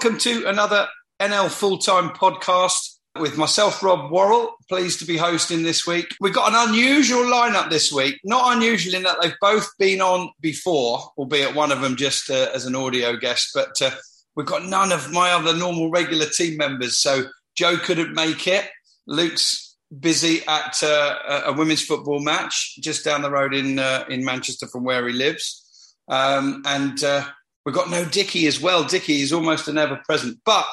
[0.00, 0.86] welcome to another
[1.20, 4.54] NL full time podcast with myself, Rob Worrell.
[4.68, 6.14] Pleased to be hosting this week.
[6.20, 8.20] We've got an unusual lineup this week.
[8.22, 12.48] Not unusual in that they've both been on before, albeit one of them just uh,
[12.54, 13.90] as an audio guest, but uh,
[14.36, 16.96] we've got none of my other normal regular team members.
[16.96, 17.24] So
[17.56, 18.70] Joe couldn't make it.
[19.08, 24.24] Luke's busy at uh, a women's football match just down the road in uh, in
[24.24, 25.96] Manchester from where he lives.
[26.06, 27.26] Um, and uh,
[27.68, 28.82] we've got no Dicky as well.
[28.82, 30.64] Dicky is almost an ever present, but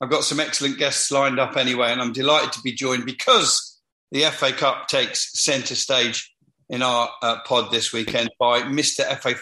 [0.00, 3.78] I've got some excellent guests lined up anyway, and I'm delighted to be joined because
[4.12, 6.34] the FA Cup takes centre stage
[6.70, 9.04] in our uh, pod this weekend by Mr.
[9.18, 9.34] FA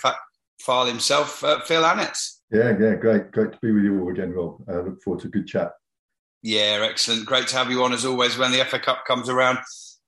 [0.60, 2.18] File himself, uh, Phil Annett.
[2.50, 4.56] Yeah, yeah, great, great to be with you all again, Rob.
[4.68, 5.70] Uh, look forward to a good chat.
[6.42, 7.24] Yeah, excellent.
[7.24, 9.58] Great to have you on as always when the FA Cup comes around.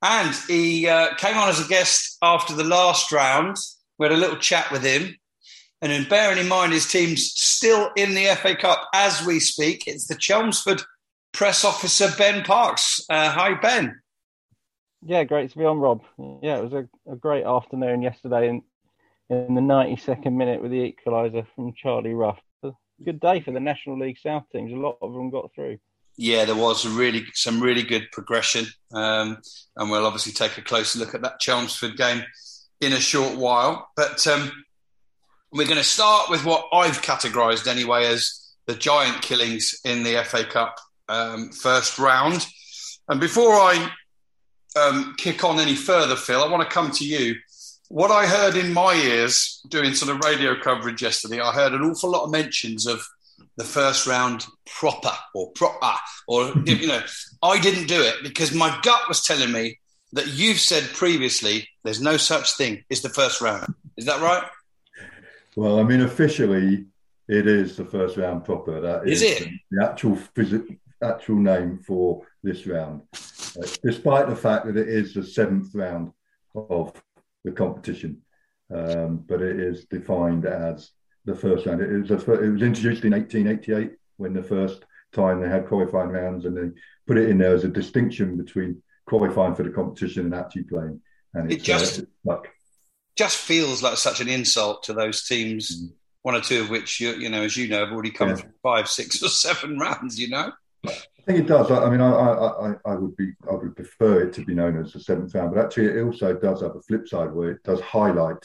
[0.02, 3.56] And he uh, came on as a guest after the last round.
[4.00, 5.14] We had a little chat with him.
[5.83, 9.89] And then bearing in mind his team's still in the FA Cup as we speak,
[9.89, 10.80] it's the Chelmsford
[11.33, 13.05] press officer, Ben Parks.
[13.11, 14.00] Uh, hi, Ben.
[15.05, 16.02] Yeah, great to be on, Rob.
[16.41, 18.62] Yeah, it was a, a great afternoon yesterday in,
[19.28, 22.39] in the 92nd minute with the equaliser from Charlie Ruff.
[23.05, 24.72] Good day for the National League South teams.
[24.72, 25.78] A lot of them got through.
[26.17, 29.39] Yeah, there was really some really good progression, um,
[29.77, 32.22] and we'll obviously take a closer look at that Chelmsford game
[32.80, 33.91] in a short while.
[33.96, 34.52] But um,
[35.53, 40.25] we're going to start with what I've categorised anyway as the giant killings in the
[40.25, 42.47] FA Cup um, first round.
[43.08, 43.91] And before I
[44.80, 47.36] um, kick on any further, Phil, I want to come to you.
[47.89, 51.83] What I heard in my ears doing sort of radio coverage yesterday, I heard an
[51.83, 53.03] awful lot of mentions of
[53.56, 55.95] the first round proper or proper
[56.27, 57.03] or you know
[57.42, 59.78] i didn't do it because my gut was telling me
[60.12, 64.42] that you've said previously there's no such thing as the first round is that right
[65.57, 66.86] well i mean officially
[67.29, 71.79] it is the first round proper that is, is it the actual phys- actual name
[71.79, 76.13] for this round uh, despite the fact that it is the seventh round
[76.55, 76.92] of
[77.45, 78.20] the competition
[78.74, 80.92] um, but it is defined as
[81.24, 81.80] the first round.
[81.80, 86.45] It was, it was introduced in 1888 when the first time they had qualifying rounds,
[86.45, 86.70] and they
[87.07, 91.01] put it in there as a distinction between qualifying for the competition and actually playing.
[91.34, 92.36] And it just uh,
[93.22, 95.80] just feels like such an insult to those teams.
[95.80, 95.92] Mm.
[96.22, 98.34] One or two of which, you, you know, as you know, have already come yeah.
[98.36, 100.18] through five, six, or seven rounds.
[100.18, 100.52] You know.
[100.84, 101.70] I think it does.
[101.70, 104.92] I mean, I, I, I would be, I would prefer it to be known as
[104.92, 107.80] the seventh round, but actually, it also does have a flip side where it does
[107.80, 108.44] highlight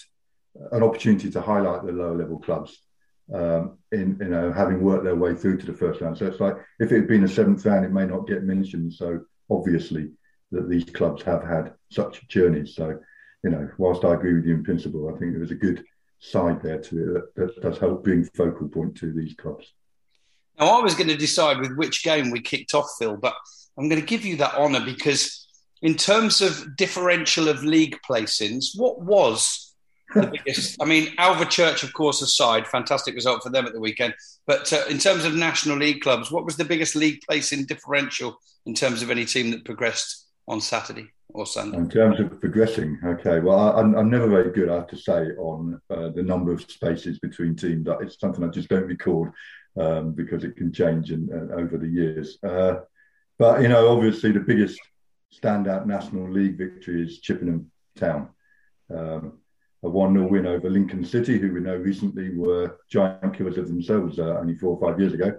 [0.71, 2.79] an opportunity to highlight the lower level clubs
[3.33, 6.17] um, in you know having worked their way through to the first round.
[6.19, 8.93] So it's like if it had been a seventh round, it may not get mentioned.
[8.93, 10.11] So obviously
[10.51, 12.75] that these clubs have had such journeys.
[12.75, 12.99] So
[13.47, 15.85] you know, whilst I agree with you in principle, I think there was a good
[16.19, 19.71] side there to it that, that does help bring focal point to these clubs.
[20.59, 23.35] Now I was going to decide with which game we kicked off, Phil, but
[23.77, 25.47] I'm going to give you that honour because
[25.81, 29.73] in terms of differential of league placings, what was
[30.13, 30.81] the biggest.
[30.81, 34.13] I mean, Alvechurch, of course, aside, fantastic result for them at the weekend.
[34.45, 37.65] But uh, in terms of National League clubs, what was the biggest league place in
[37.65, 41.77] differential in terms of any team that progressed on Saturday or Sunday?
[41.77, 43.39] In terms of progressing, okay.
[43.39, 46.51] Well, I, am I'm never very good, I have to say, on uh, the number
[46.51, 47.87] of spaces between teams.
[48.01, 49.31] It's something I just don't record
[49.79, 52.37] um, because it can change in, uh, over the years.
[52.43, 52.81] Uh,
[53.37, 54.79] but you know, obviously, the biggest
[55.33, 58.29] standout National League victory is Chippenham Town.
[58.89, 59.39] Um,
[59.83, 63.67] a 1 0 win over Lincoln City, who we know recently were giant killers of
[63.67, 65.37] themselves uh, only four or five years ago.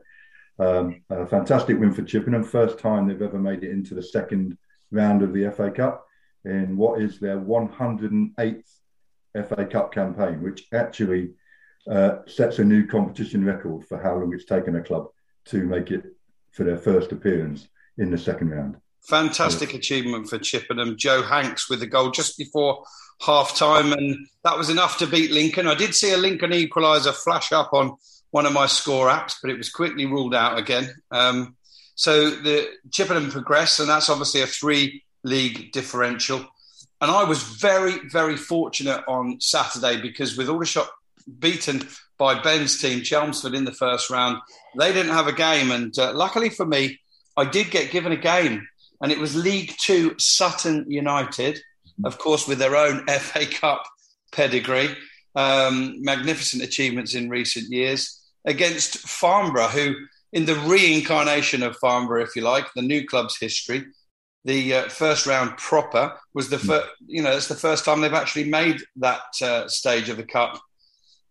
[0.60, 4.56] Um, a fantastic win for Chippenham, first time they've ever made it into the second
[4.90, 6.06] round of the FA Cup
[6.44, 8.64] in what is their 108th
[9.34, 11.30] FA Cup campaign, which actually
[11.90, 15.08] uh, sets a new competition record for how long it's taken a club
[15.46, 16.04] to make it
[16.50, 17.68] for their first appearance
[17.98, 18.76] in the second round.
[19.08, 20.96] Fantastic achievement for Chippenham.
[20.98, 22.84] Joe Hanks with the goal just before
[23.20, 25.66] half time, and that was enough to beat Lincoln.
[25.66, 27.96] I did see a Lincoln equaliser flash up on
[28.30, 30.92] one of my score apps, but it was quickly ruled out again.
[31.10, 31.56] Um,
[31.98, 36.38] so the Chippenham progressed, and that's obviously a three league differential.
[37.00, 40.88] And I was very, very fortunate on Saturday because with Aldershot
[41.38, 41.86] beaten
[42.18, 44.38] by Ben's team, Chelmsford, in the first round,
[44.76, 45.70] they didn't have a game.
[45.70, 46.98] And uh, luckily for me,
[47.36, 48.66] I did get given a game,
[49.00, 51.60] and it was League Two Sutton United
[52.04, 53.84] of course, with their own FA Cup
[54.32, 54.96] pedigree,
[55.34, 59.94] um, magnificent achievements in recent years against Farnborough, who,
[60.32, 63.86] in the reincarnation of Farnborough, if you like, the new club's history,
[64.44, 68.12] the uh, first round proper was the first, you know, it's the first time they've
[68.14, 70.60] actually made that uh, stage of the cup.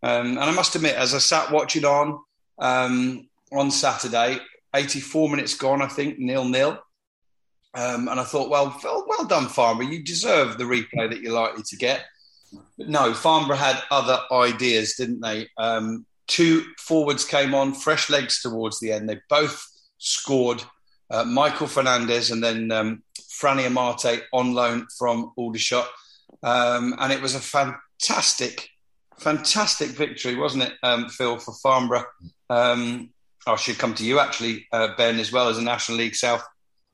[0.04, 2.20] Um, and I must admit, as I sat watching on,
[2.60, 4.40] um, on Saturday.
[4.76, 6.80] 84 minutes gone, I think, nil nil.
[7.74, 9.88] Um, and I thought, well, well, well done, Farnborough.
[9.88, 12.06] You deserve the replay that you're likely to get.
[12.78, 15.48] But no, Farnborough had other ideas, didn't they?
[15.58, 19.10] Um, two forwards came on, fresh legs towards the end.
[19.10, 19.66] They both
[19.98, 20.64] scored.
[21.10, 23.04] Uh, Michael Fernandez and then um,
[23.42, 25.88] Franny Amate on loan from Aldershot.
[26.44, 28.70] Um, and it was a fantastic,
[29.18, 32.06] fantastic victory, wasn't it, um, Phil, for Farnborough?
[32.50, 33.12] Um,
[33.46, 36.44] I should come to you, actually, uh, Ben, as well as a National League South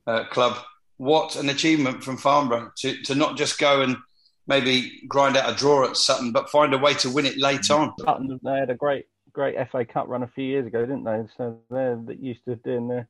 [0.05, 0.57] uh, club.
[0.97, 3.97] What an achievement from Farnborough to, to not just go and
[4.45, 7.71] maybe grind out a draw at Sutton, but find a way to win it late
[7.71, 7.93] on.
[7.99, 11.23] Sutton, they had a great, great FA Cup run a few years ago, didn't they?
[11.37, 13.07] So they're used to doing the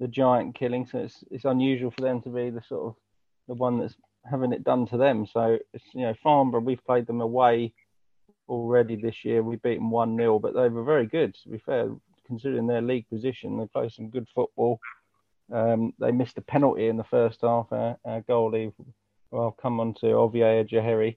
[0.00, 0.86] the giant killing.
[0.86, 2.94] So it's it's unusual for them to be the sort of
[3.48, 3.96] the one that's
[4.30, 5.26] having it done to them.
[5.26, 7.72] So it's you know Farnborough, we've played them away
[8.48, 9.42] already this year.
[9.42, 11.34] We beat them one 0 but they were very good.
[11.42, 11.88] To be fair,
[12.26, 14.80] considering their league position, they play some good football.
[15.52, 17.66] Um, they missed a penalty in the first half.
[17.70, 18.72] Our, our goalie,
[19.30, 21.16] well, I'll come on to Ovie Ejeheri,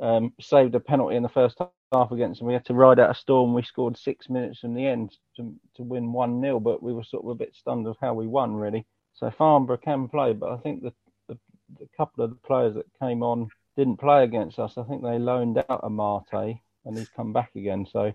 [0.00, 1.58] um, saved a penalty in the first
[1.92, 2.48] half against them.
[2.48, 3.54] We had to ride out a storm.
[3.54, 7.04] We scored six minutes from the end to, to win 1 0, but we were
[7.04, 8.86] sort of a bit stunned of how we won, really.
[9.14, 10.92] So Farnborough can play, but I think the,
[11.28, 11.38] the,
[11.78, 14.74] the couple of the players that came on didn't play against us.
[14.76, 17.86] I think they loaned out Amate and he's come back again.
[17.90, 18.12] So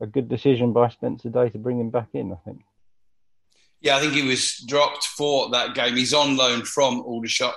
[0.00, 2.60] a good decision by Spencer Day to bring him back in, I think.
[3.80, 5.96] Yeah, I think he was dropped for that game.
[5.96, 7.54] He's on loan from Aldershot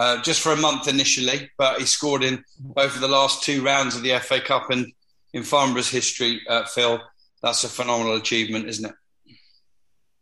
[0.00, 3.62] uh, just for a month initially, but he scored in both of the last two
[3.62, 4.70] rounds of the FA Cup.
[4.70, 4.90] And
[5.34, 6.98] in Farnborough's history, uh, Phil,
[7.42, 8.94] that's a phenomenal achievement, isn't it?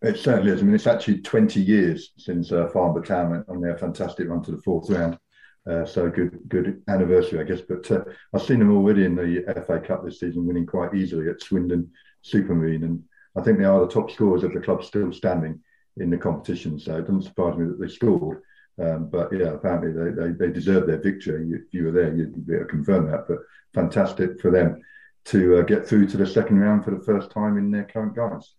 [0.02, 0.60] It certainly is.
[0.60, 4.42] I mean, it's actually 20 years since uh, Farnborough Town went on their fantastic run
[4.42, 5.16] to the fourth round.
[5.64, 7.60] Uh, so good, good anniversary, I guess.
[7.60, 8.02] But uh,
[8.34, 11.88] I've seen them already in the FA Cup this season, winning quite easily at Swindon
[12.24, 13.04] Supermarine, and
[13.36, 15.60] I think they are the top scorers of the club still standing
[15.98, 16.80] in the competition.
[16.80, 18.42] So it doesn't surprise me that they scored.
[18.80, 21.50] Um, but yeah, apparently they, they, they deserve their victory.
[21.52, 23.26] If you were there, you'd be able to confirm that.
[23.26, 23.38] But
[23.74, 24.80] fantastic for them
[25.26, 28.14] to uh, get through to the second round for the first time in their current
[28.14, 28.54] guise.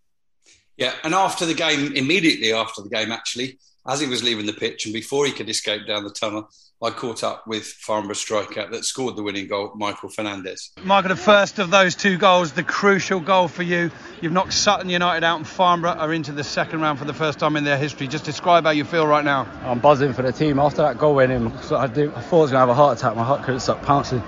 [0.77, 4.53] Yeah, and after the game, immediately after the game, actually, as he was leaving the
[4.53, 6.49] pitch and before he could escape down the tunnel,
[6.81, 10.71] I caught up with Farnborough striker that scored the winning goal, Michael Fernandez.
[10.83, 13.91] Michael, the first of those two goals, the crucial goal for you.
[14.21, 17.37] You've knocked Sutton United out and Farnborough are into the second round for the first
[17.37, 18.07] time in their history.
[18.07, 19.45] Just describe how you feel right now.
[19.63, 20.57] I'm buzzing for the team.
[20.57, 22.97] After that goal winning, I, thought I thought I was going to have a heart
[22.97, 23.17] attack.
[23.17, 24.23] My heart couldn't stop pouncing,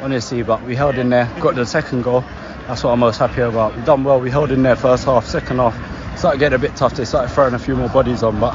[0.00, 2.20] honestly, but we held in there, got the second goal.
[2.68, 3.74] That's what I'm most happy about.
[3.74, 4.20] We've done well.
[4.20, 6.18] We held in there first half, second half.
[6.18, 6.94] Started getting a bit tough.
[6.94, 8.54] They started throwing a few more bodies on, but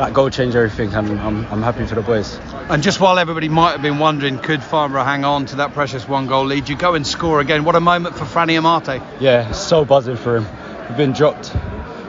[0.00, 2.38] that goal changed everything, and I'm, I'm happy for the boys.
[2.70, 6.08] And just while everybody might have been wondering, could Farnborough hang on to that precious
[6.08, 6.70] one goal lead?
[6.70, 7.64] You go and score again.
[7.64, 9.02] What a moment for Franny Amate.
[9.20, 10.46] Yeah, so buzzing for him.
[10.88, 11.50] We've been dropped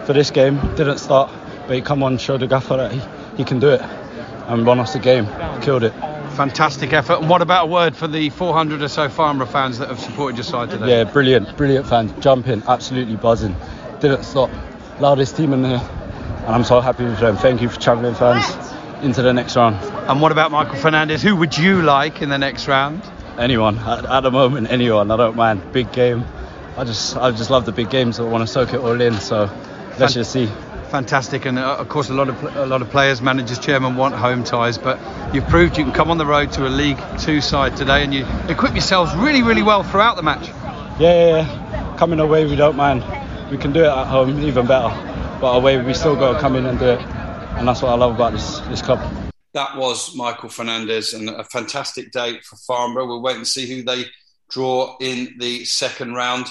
[0.06, 1.32] for this game, didn't start,
[1.68, 3.02] but he come on, showed the gaffer that he,
[3.36, 5.28] he can do it and won us the game.
[5.62, 5.92] Killed it.
[6.38, 7.20] Fantastic effort.
[7.20, 10.38] And what about a word for the 400 or so Farnborough fans that have supported
[10.38, 10.88] your side today?
[10.88, 12.14] Yeah, brilliant, brilliant fans.
[12.24, 13.58] Jumping, absolutely buzzing.
[14.00, 14.50] Didn't stop.
[15.02, 16.01] Loudest team in there
[16.46, 17.38] and I'm so happy with them.
[17.38, 18.44] Thank you for travelling fans
[19.04, 19.76] into the next round.
[20.10, 21.22] And what about Michael Fernandez?
[21.22, 23.04] Who would you like in the next round?
[23.38, 25.12] Anyone at, at the moment, anyone.
[25.12, 25.72] I don't mind.
[25.72, 26.26] Big game.
[26.78, 28.20] I just I just love the big games.
[28.20, 29.14] I want to soak it all in.
[29.20, 29.50] So
[30.00, 30.50] let's just see.
[30.90, 34.14] Fantastic, and uh, of course a lot of a lot of players, managers, chairman want
[34.14, 35.00] home ties, but
[35.34, 38.14] you've proved you can come on the road to a League Two side today, and
[38.14, 40.50] you equip yourselves really, really well throughout the match.
[41.00, 41.98] Yeah, yeah, yeah.
[41.98, 43.06] coming away, we don't mind.
[43.50, 45.11] We can do it at home even better
[45.42, 47.02] but away we still got to come in and do it,
[47.58, 49.00] and that's what I love about this this club.
[49.54, 53.08] That was Michael Fernandez, and a fantastic day for Farnborough.
[53.08, 54.06] We'll wait and see who they
[54.50, 56.48] draw in the second round,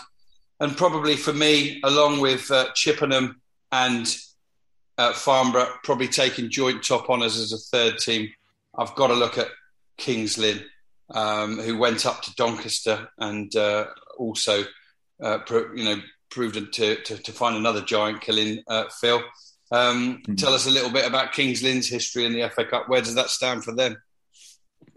[0.59, 4.15] and probably for me, along with uh, Chippenham and
[4.99, 8.29] uh, Farnborough, probably taking joint top honours as a third team.
[8.77, 9.49] I've got to look at
[9.99, 10.63] Kings Lynn,
[11.15, 13.87] um, who went up to Doncaster and uh,
[14.19, 14.65] also,
[15.23, 15.39] uh,
[15.75, 19.23] you know, proved to, to, to find another giant killing, uh, Phil.
[19.73, 20.35] Um, mm-hmm.
[20.35, 22.89] Tell us a little bit about Kings Lynn's history in the FA Cup.
[22.89, 23.97] Where does that stand for them?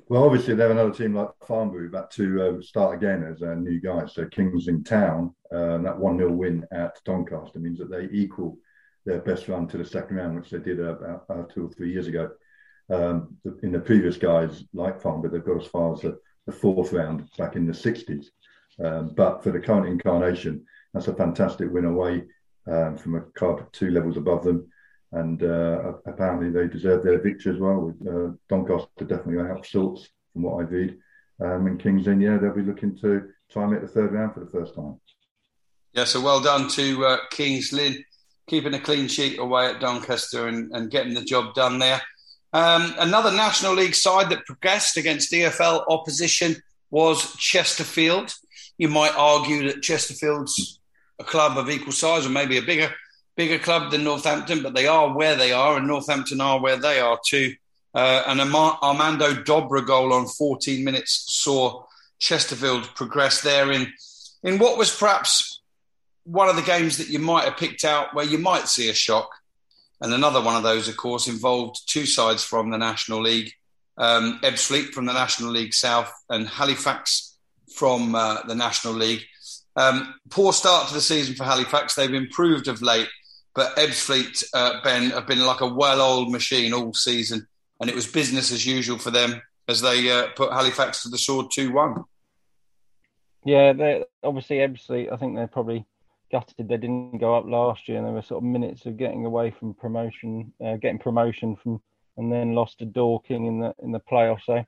[0.10, 3.80] Well, obviously, they're another team like Farnborough about to uh, start again as a new
[3.80, 4.14] guise.
[4.14, 8.58] So Kings Lynn town, uh, that 1 0 win at Doncaster means that they equal
[9.06, 11.92] their best run to the second round, which they did about uh, two or three
[11.92, 12.30] years ago.
[12.92, 16.52] Um, the, in the previous guise, like Farnborough, they've got as far as the, the
[16.52, 18.28] fourth round back in the 60s.
[18.84, 22.24] Um, but for the current incarnation, that's a fantastic win away
[22.68, 24.68] um, from a club two levels above them.
[25.12, 27.80] And uh, apparently they deserve their victory as well.
[27.80, 30.98] With uh, Doncaster definitely out sorts from what I've read.
[31.40, 34.34] Um, and Kings Lynn, yeah, they'll be looking to try and make the third round
[34.34, 35.00] for the first time.
[35.94, 38.04] Yeah, so well done to uh, Kings Lynn,
[38.48, 42.02] keeping a clean sheet away at Doncaster and, and getting the job done there.
[42.54, 46.56] Um, another National League side that progressed against EFL opposition
[46.90, 48.34] was Chesterfield.
[48.78, 50.80] You might argue that Chesterfield's
[51.20, 52.94] a club of equal size or maybe a bigger
[53.36, 57.00] bigger club than Northampton, but they are where they are, and Northampton are where they
[57.00, 57.56] are too.
[57.96, 61.84] Uh, and Armando Dobra goal on 14 minutes saw
[62.20, 63.92] Chesterfield progress there in
[64.44, 65.62] in what was perhaps
[66.26, 68.94] one of the games that you might have picked out where you might see a
[68.94, 69.30] shock.
[70.02, 73.54] And another one of those, of course, involved two sides from the National League
[73.98, 77.38] um, Ebbsfleet from the National League South and Halifax
[77.76, 79.24] from uh, the National League.
[79.76, 81.96] Um, poor start to the season for Halifax.
[81.96, 83.10] They've improved of late,
[83.56, 87.48] but Ebbsfleet, uh, Ben, have been like a well oiled machine all season.
[87.80, 91.18] And it was business as usual for them as they uh, put Halifax to the
[91.18, 92.04] sword 2 1.
[93.46, 95.86] Yeah, they obviously Ebbsfleet, I think they're probably
[96.32, 99.26] gutted they didn't go up last year, and there were sort of minutes of getting
[99.26, 101.82] away from promotion, uh, getting promotion from,
[102.18, 104.46] and then lost to Dorking in the in the playoffs.
[104.46, 104.66] So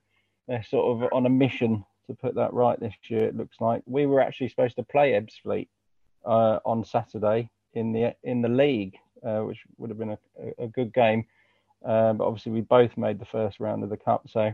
[0.48, 3.26] they're sort of on a mission to put that right this year.
[3.26, 5.68] It looks like we were actually supposed to play Ebbsfleet
[6.26, 8.96] uh, on Saturday in the in the league,
[9.26, 10.18] uh, which would have been a,
[10.64, 11.26] a good game.
[11.86, 14.54] Uh, but obviously, we both made the first round of the cup, so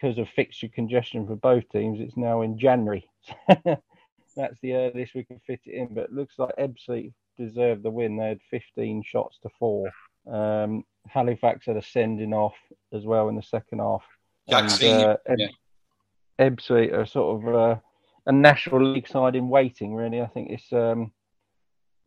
[0.00, 3.08] because of fixture congestion for both teams, it's now in January.
[4.36, 5.94] that's the earliest we can fit it in.
[5.94, 8.16] But it looks like Ebbsfleet deserved the win.
[8.16, 9.90] They had 15 shots to four.
[10.30, 12.54] Um, Halifax had a sending off
[12.92, 14.04] as well in the second half.
[14.82, 15.48] and, uh, Eb- yeah.
[16.40, 17.76] Ebbsfleet are sort of uh,
[18.26, 20.20] a National League side in waiting, really.
[20.20, 21.12] I think it's um,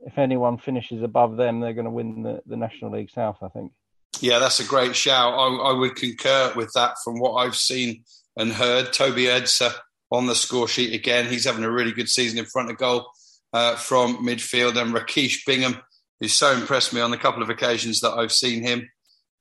[0.06, 3.50] if anyone finishes above them, they're going to win the, the National League South, I
[3.50, 3.72] think.
[4.20, 5.34] Yeah, that's a great shout.
[5.34, 8.04] I, I would concur with that from what I've seen
[8.38, 8.94] and heard.
[8.94, 9.74] Toby Edser
[10.12, 11.28] on the score sheet again.
[11.28, 13.08] He's having a really good season in front of goal
[13.52, 14.80] uh, from midfield.
[14.80, 15.78] And Rakish Bingham,
[16.20, 18.90] who's so impressed me on a couple of occasions that I've seen him.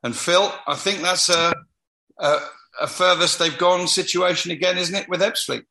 [0.03, 1.55] And Phil, I think that's a,
[2.19, 2.39] a,
[2.87, 5.65] furthest they've gone situation again, isn't it, with Ebbsfleet?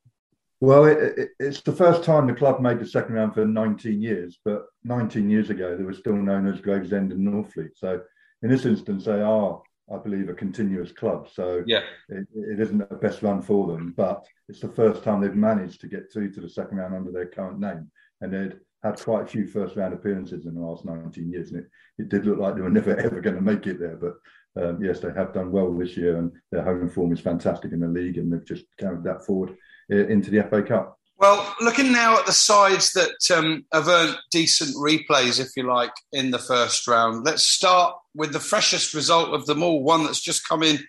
[0.60, 4.02] Well, it, it, it's the first time the club made the second round for 19
[4.02, 7.72] years, but 19 years ago they were still known as Gravesend and Northfleet.
[7.76, 8.02] So
[8.44, 11.28] in this instance, they are I believe, a continuous club.
[11.32, 15.20] So yeah, it, it isn't the best run for them, but it's the first time
[15.20, 17.92] they've managed to get through to the second round under their current name.
[18.22, 21.52] And they'd had quite a few first round appearances in the last 19 years.
[21.52, 23.98] And it, it did look like they were never, ever going to make it there.
[23.98, 24.14] But
[24.60, 27.80] um, yes, they have done well this year, and their home form is fantastic in
[27.80, 29.56] the league, and they've just carried that forward
[29.92, 30.98] uh, into the FA Cup.
[31.18, 35.94] Well, looking now at the sides that um, have earned decent replays, if you like,
[36.12, 40.20] in the first round, let's start with the freshest result of them all, one that's
[40.20, 40.80] just come in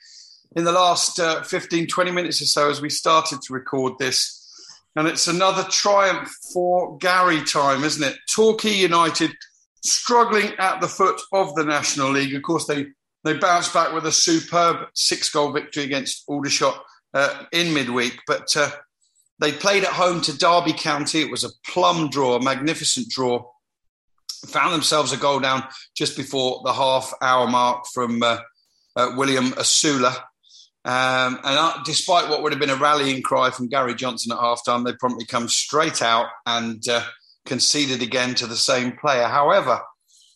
[0.57, 4.39] in the last uh, 15, 20 minutes or so as we started to record this.
[4.97, 8.17] And it's another triumph for Gary time, isn't it?
[8.35, 9.33] Torquay United
[9.83, 12.35] struggling at the foot of the National League.
[12.35, 12.87] Of course, they,
[13.25, 16.83] they bounced back with a superb six goal victory against Aldershot
[17.15, 18.19] uh, in midweek.
[18.27, 18.71] But uh,
[19.39, 21.21] they played at home to Derby County.
[21.21, 23.45] It was a plum draw, a magnificent draw.
[24.47, 25.65] Found themselves a goal down
[25.97, 28.39] just before the half hour mark from uh,
[28.97, 30.15] uh, William Osula.
[30.85, 34.39] Um, and uh, despite what would have been a rallying cry from Gary Johnson at
[34.39, 37.05] halftime, they promptly come straight out and uh,
[37.47, 39.29] conceded again to the same player.
[39.29, 39.81] However,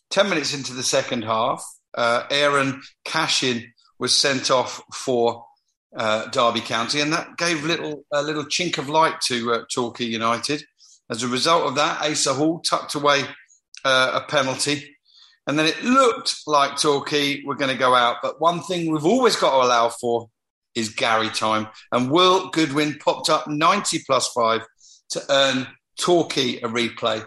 [0.09, 1.65] 10 minutes into the second half,
[1.97, 5.45] uh, Eiran Cashin was sent off for
[5.95, 10.05] uh, Derby County, and that gave little a little chink of light to uh, Torquay
[10.05, 10.63] United.
[11.09, 13.23] As a result of that, Asa Hall tucked away
[13.83, 14.95] uh, a penalty,
[15.47, 18.17] and then it looked like Torquay were going to go out.
[18.21, 20.29] But one thing we've always got to allow for
[20.75, 24.61] is Gary time, and Will Goodwin popped up 90 plus five
[25.09, 25.67] to earn
[25.99, 27.25] Torquay a replay,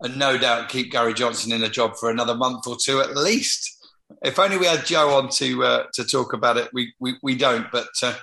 [0.00, 3.16] and no doubt keep Gary Johnson in a job for another month or two at
[3.16, 3.78] least.
[4.22, 6.70] If only we had Joe on to uh, to talk about it.
[6.72, 8.14] We we, we don't, but uh,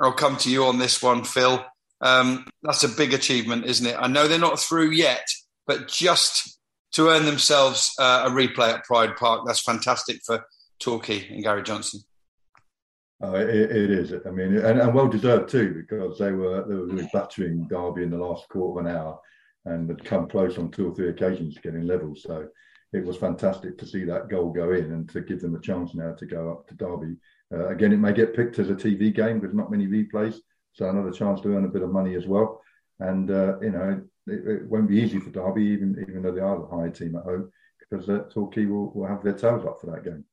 [0.00, 1.64] I'll come to you on this one, Phil.
[2.00, 3.96] Um, that's a big achievement, isn't it?
[3.98, 5.26] I know they're not through yet,
[5.66, 6.58] but just
[6.92, 10.44] to earn themselves uh, a replay at Pride Park, that's fantastic for
[10.80, 12.00] Torquay and Gary Johnson.
[13.22, 14.14] Oh, it, it is.
[14.26, 18.02] I mean, and, and, well deserved too, because they were they were really battering Derby
[18.02, 19.18] in the last quarter of an hour,
[19.66, 22.14] and had come close on two or three occasions getting level.
[22.16, 22.48] So
[22.92, 25.94] it was fantastic to see that goal go in and to give them a chance
[25.94, 27.16] now to go up to Derby.
[27.52, 30.36] Uh, again, it may get picked as a TV game with not many replays,
[30.72, 32.60] so another chance to earn a bit of money as well.
[32.98, 36.40] And uh, you know, it, it, won't be easy for Derby, even even though they
[36.40, 39.80] are the higher team at home, because uh, Torquay will, will have their tails up
[39.80, 40.24] for that game.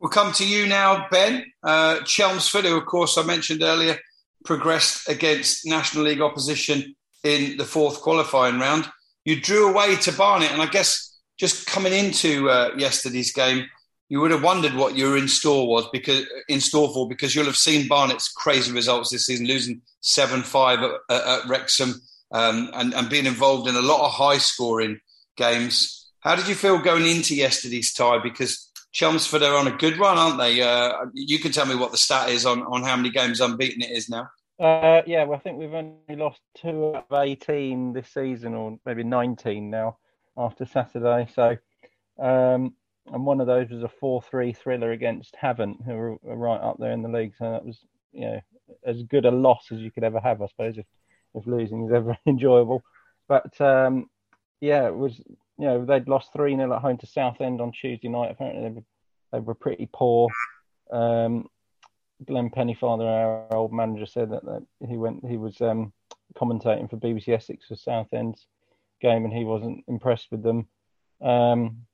[0.00, 1.44] We'll come to you now, Ben.
[1.62, 3.98] Uh, Chelmsford, who of course I mentioned earlier,
[4.44, 6.94] progressed against National League opposition
[7.24, 8.88] in the fourth qualifying round
[9.28, 13.66] you drew away to Barnet, and I guess just coming into uh, yesterday's game,
[14.08, 17.44] you would have wondered what your in store was because in store for because you'll
[17.44, 21.94] have seen Barnet's crazy results this season, losing seven five at, at, Wrexham
[22.32, 24.98] um, and, and being involved in a lot of high scoring
[25.36, 26.10] games.
[26.20, 28.18] How did you feel going into yesterday's tie?
[28.18, 30.62] Because Chelmsford are on a good run, aren't they?
[30.62, 33.82] Uh, you can tell me what the stat is on, on how many games unbeaten
[33.82, 34.28] it is now.
[34.58, 38.78] Uh, yeah, well, I think we've only lost two out of 18 this season, or
[38.84, 39.98] maybe 19 now
[40.38, 41.28] after Saturday.
[41.34, 41.56] So,
[42.18, 42.74] um,
[43.12, 46.92] and one of those was a 4-3 thriller against Havant, who were right up there
[46.92, 47.34] in the league.
[47.38, 47.78] So that was,
[48.12, 48.40] you know,
[48.84, 50.86] as good a loss as you could ever have, I suppose, if,
[51.34, 52.82] if losing is ever enjoyable.
[53.26, 54.08] But um,
[54.60, 58.08] yeah, it was, you know, they'd lost 3 0 at home to Southend on Tuesday
[58.08, 58.30] night.
[58.30, 58.84] Apparently, they were,
[59.32, 60.28] they were pretty poor.
[60.90, 61.48] Um,
[62.26, 65.92] Glenn Pennyfather, our old manager, said that, that he went, he was um,
[66.36, 68.46] commentating for BBC Essex for Southend's
[69.00, 70.66] game, and he wasn't impressed with them.
[71.20, 71.86] Um,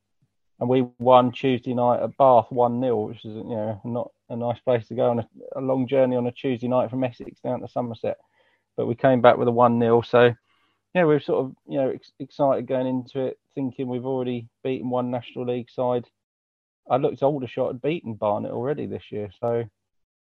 [0.60, 4.36] and we won Tuesday night at Bath one 0 which is you know not a
[4.36, 7.40] nice place to go on a, a, long journey on a Tuesday night from Essex
[7.40, 8.18] down to Somerset.
[8.76, 10.34] But we came back with a one 0 so
[10.94, 14.90] yeah, we're sort of you know ex- excited going into it, thinking we've already beaten
[14.90, 16.06] one National League side.
[16.88, 19.64] I looked Aldershot had beaten Barnet already this year, so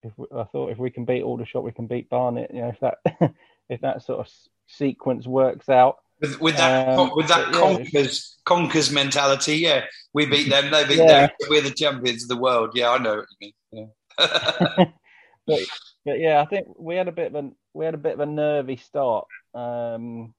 [0.03, 2.51] if we, I thought if we can beat Aldershot, we can beat Barnet.
[2.55, 3.35] You know, if that
[3.69, 4.33] if that sort of
[4.67, 5.99] sequence works out.
[6.21, 10.87] With, with that um, with that yeah, conquers conquers mentality, yeah, we beat them, they
[10.87, 11.27] beat yeah.
[11.27, 11.31] them.
[11.51, 12.71] We're the champions of the world.
[12.75, 13.91] Yeah, I know what you mean.
[14.19, 14.85] Yeah.
[15.47, 15.61] but,
[16.07, 18.21] but yeah, I think we had a bit of a we had a bit of
[18.21, 19.27] a nervy start.
[19.55, 20.35] Um,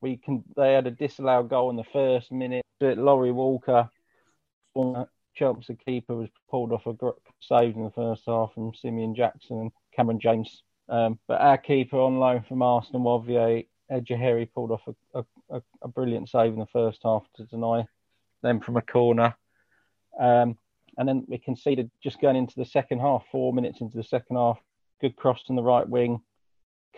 [0.00, 2.64] we can they had a disallowed goal in the first minute.
[2.78, 3.88] But Laurie Walker,
[5.34, 6.94] Chelsea keeper, was pulled off a
[7.40, 10.62] save in the first half from Simeon Jackson and Cameron James.
[10.88, 14.82] Um, but our keeper on loan from Arsenal, Ovie Ejeheri, pulled off
[15.14, 17.86] a, a, a, brilliant save in the first half to deny
[18.42, 19.36] them from a corner.
[20.18, 20.56] Um,
[20.98, 24.36] and then we conceded just going into the second half, four minutes into the second
[24.36, 24.58] half.
[25.00, 26.20] Good cross in the right wing.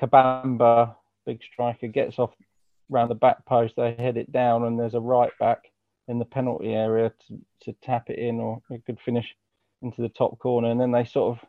[0.01, 0.95] Kabamba,
[1.27, 2.31] big striker, gets off
[2.89, 3.75] round the back post.
[3.77, 5.65] They head it down, and there's a right back
[6.07, 9.35] in the penalty area to, to tap it in, or a good finish
[9.83, 10.71] into the top corner.
[10.71, 11.49] And then they sort of,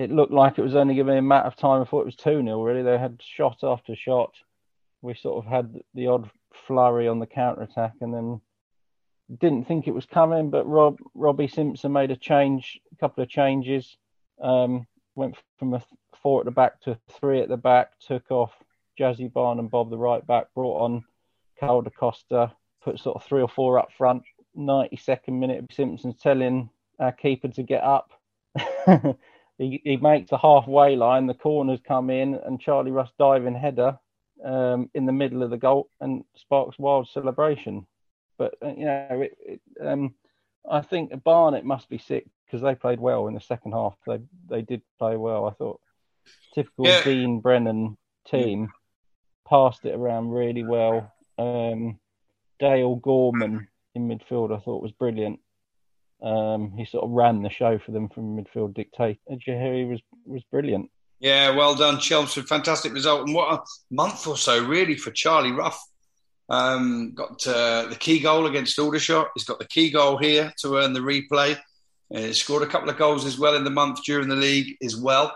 [0.00, 2.42] it looked like it was only given a matter of time before it was 2
[2.42, 2.82] 0, really.
[2.82, 4.32] They had shot after shot.
[5.02, 6.30] We sort of had the odd
[6.66, 8.40] flurry on the counter attack, and then
[9.38, 10.48] didn't think it was coming.
[10.48, 13.98] But Rob Robbie Simpson made a change, a couple of changes.
[14.42, 14.86] Um,
[15.16, 15.82] went from a
[16.22, 17.90] four at the back to three at the back.
[18.00, 18.52] Took off
[18.98, 20.46] Jazzy Barn and Bob the right back.
[20.54, 21.04] Brought on
[21.58, 22.52] Carl Costa.
[22.82, 24.22] Put sort of three or four up front.
[24.56, 28.12] 92nd minute, Simpson's telling our keeper to get up.
[29.60, 31.26] he, he makes the halfway line.
[31.26, 33.98] The corners come in, and Charlie Ruff diving header
[34.42, 37.86] um, in the middle of the goal and sparks wild celebration.
[38.38, 40.14] But uh, you know, it, it, um,
[40.68, 43.94] I think Barnet must be sick because they played well in the second half.
[44.06, 45.44] They they did play well.
[45.46, 45.80] I thought
[46.54, 47.04] typical yeah.
[47.04, 48.70] Dean Brennan team
[49.46, 51.12] passed it around really well.
[51.36, 51.98] Um,
[52.58, 55.38] Dale Gorman in midfield, I thought was brilliant.
[56.22, 59.18] Um, he sort of ran the show for them from midfield dictate.
[59.30, 60.90] Jahiri was was brilliant.
[61.20, 62.48] Yeah, well done, Chelmsford.
[62.48, 65.80] Fantastic result, and what a month or so really for Charlie Ruff.
[66.48, 69.28] Um, got uh, the key goal against Aldershot.
[69.34, 71.56] He's got the key goal here to earn the replay.
[72.12, 74.96] Uh, scored a couple of goals as well in the month during the league as
[74.96, 75.32] well.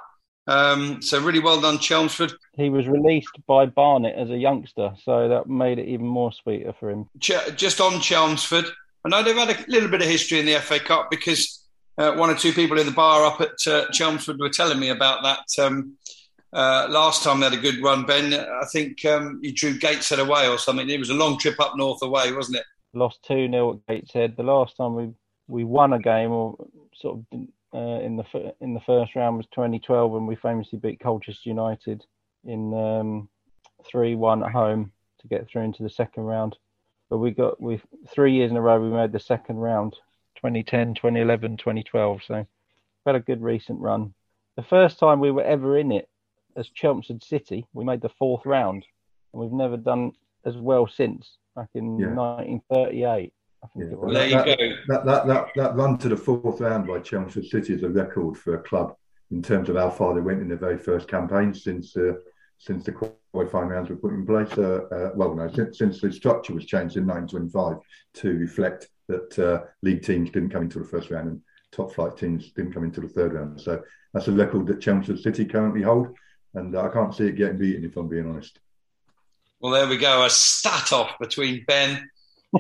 [0.47, 2.33] Um, so really well done, Chelmsford.
[2.55, 6.75] He was released by Barnet as a youngster, so that made it even more sweeter
[6.79, 7.09] for him.
[7.21, 8.67] Ch- just on Chelmsford,
[9.05, 11.65] I know they've had a little bit of history in the FA Cup because
[11.99, 14.89] uh, one or two people in the bar up at uh, Chelmsford were telling me
[14.89, 15.65] about that.
[15.65, 15.97] Um,
[16.53, 18.33] uh, last time they had a good run, Ben.
[18.33, 20.89] I think um, you drew Gateshead away or something.
[20.89, 22.65] It was a long trip up north away, wasn't it?
[22.95, 24.37] Lost 2 0 at Gateshead.
[24.37, 25.11] The last time we,
[25.49, 26.57] we won a game or
[26.95, 27.41] sort of
[27.75, 32.05] uh, in the in the first round was 2012 when we famously beat Colchester United
[32.45, 33.29] in um,
[33.91, 36.57] 3 1 at home to get through into the second round.
[37.11, 39.95] But we got we three years in a row we made the second round
[40.37, 42.23] 2010, 2011, 2012.
[42.27, 42.47] So we've
[43.07, 44.15] had a good recent run.
[44.57, 46.09] The first time we were ever in it
[46.57, 48.85] as Chelmsford City, we made the fourth round,
[49.33, 50.13] and we've never done
[50.45, 51.39] as well since.
[51.57, 52.09] Back in yeah.
[52.09, 53.33] 1938.
[53.77, 53.85] Yeah.
[53.93, 54.55] Well, there you that, go.
[54.89, 58.37] That, that, that, that run to the fourth round by Chelmsford City is a record
[58.37, 58.97] for a club
[59.31, 62.13] in terms of how far they went in their very first campaign since uh,
[62.59, 62.93] since the
[63.33, 64.53] qualifying rounds were put in place.
[64.57, 67.79] Uh, uh, well, no, since, since, the structure was changed in 1925
[68.23, 71.41] to reflect that uh, league teams didn't come into the first round and
[71.73, 73.61] top flight teams didn't come into the third round.
[73.61, 76.17] So that's a record that Chelmsford City currently hold,
[76.55, 78.59] and I can't see it getting beaten if I'm being honest.
[79.61, 80.25] Well, there we go.
[80.25, 82.09] A stat off between Ben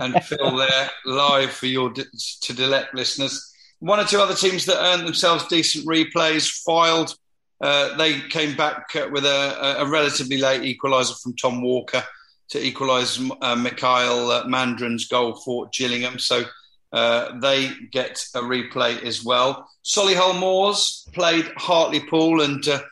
[0.01, 2.05] and Phil there, live for your to
[2.53, 3.53] delect listeners.
[3.81, 7.17] One or two other teams that earned themselves decent replays filed.
[7.65, 12.05] Uh, they came back uh, with a, a relatively late equaliser from Tom Walker
[12.51, 16.19] to equalise uh, Mikael uh, Mandron's goal for Gillingham.
[16.19, 16.45] So
[16.93, 19.67] uh, they get a replay as well.
[19.83, 22.83] Solihull Moors played Hartlepool, and uh,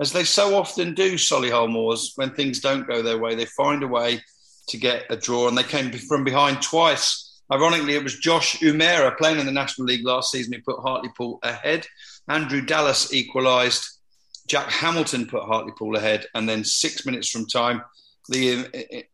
[0.00, 3.82] as they so often do, Solihull Moors, when things don't go their way, they find
[3.82, 4.22] a way
[4.68, 7.42] to get a draw, and they came from behind twice.
[7.52, 11.38] Ironically, it was Josh Umerah playing in the National League last season who put Hartlepool
[11.42, 11.86] ahead.
[12.28, 13.98] Andrew Dallas equalised.
[14.46, 17.82] Jack Hamilton put Hartlepool ahead, and then six minutes from time,
[18.28, 19.04] the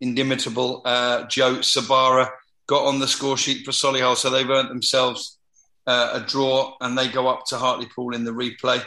[0.00, 2.30] inimitable uh, Joe Sbarra
[2.66, 5.38] got on the score sheet for Solihull, so they've earned themselves
[5.86, 8.82] uh, a draw, and they go up to Hartlepool in the replay.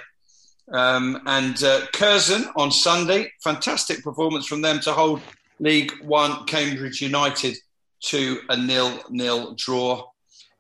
[0.71, 5.21] Um, and uh, Curzon on Sunday, fantastic performance from them to hold
[5.59, 7.57] League One Cambridge United
[8.05, 10.07] to a nil-nil draw.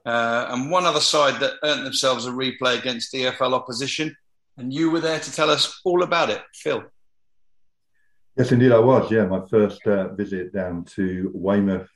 [0.05, 4.15] Uh, and one other side that earned themselves a replay against EFL opposition,
[4.57, 6.83] and you were there to tell us all about it, Phil.
[8.37, 9.11] Yes, indeed, I was.
[9.11, 11.87] Yeah, my first uh, visit down to Weymouth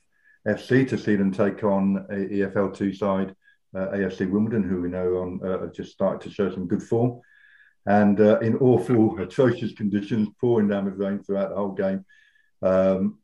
[0.46, 3.34] FC to see them take on EFL two side
[3.74, 7.20] uh, AFC Wimbledon, who we know on uh, just started to show some good form,
[7.86, 12.04] and uh, in awful, atrocious conditions, pouring down with rain throughout the whole game.
[12.62, 13.18] Um,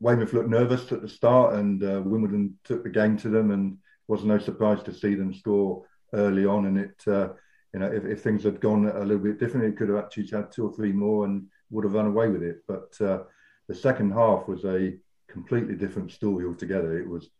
[0.00, 3.78] Weymouth looked nervous at the start, and uh, Wimbledon took the game to them, and
[4.08, 6.66] was no surprise to see them score early on.
[6.66, 7.28] And it, uh,
[7.74, 10.28] you know, if, if, things had gone a little bit differently, it could have actually
[10.28, 12.58] had two or three more and would have run away with it.
[12.68, 13.24] But uh,
[13.66, 14.94] the second half was a
[15.28, 16.96] completely different story altogether.
[16.96, 17.30] It was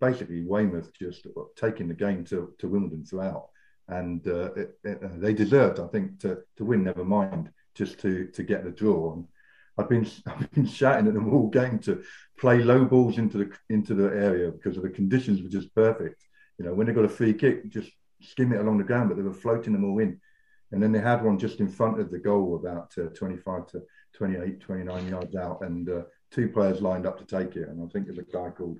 [0.00, 3.48] basically Weymouth just taking the game to, to Wimbledon throughout,
[3.88, 6.84] and uh, it, it, uh, they deserved, I think, to, to win.
[6.84, 9.14] Never mind just to to get the draw.
[9.14, 9.26] And
[9.78, 12.04] I've been I've been shouting at them all game to
[12.38, 16.22] play low balls into the into the area because of the conditions were just perfect.
[16.58, 17.90] You know, when they got a free kick, just
[18.22, 20.20] skim it along the ground, but they were floating them all in.
[20.72, 23.82] And then they had one just in front of the goal, about uh, 25 to
[24.14, 27.68] 28, 29 yards out, and uh, two players lined up to take it.
[27.68, 28.78] And I think there's a guy called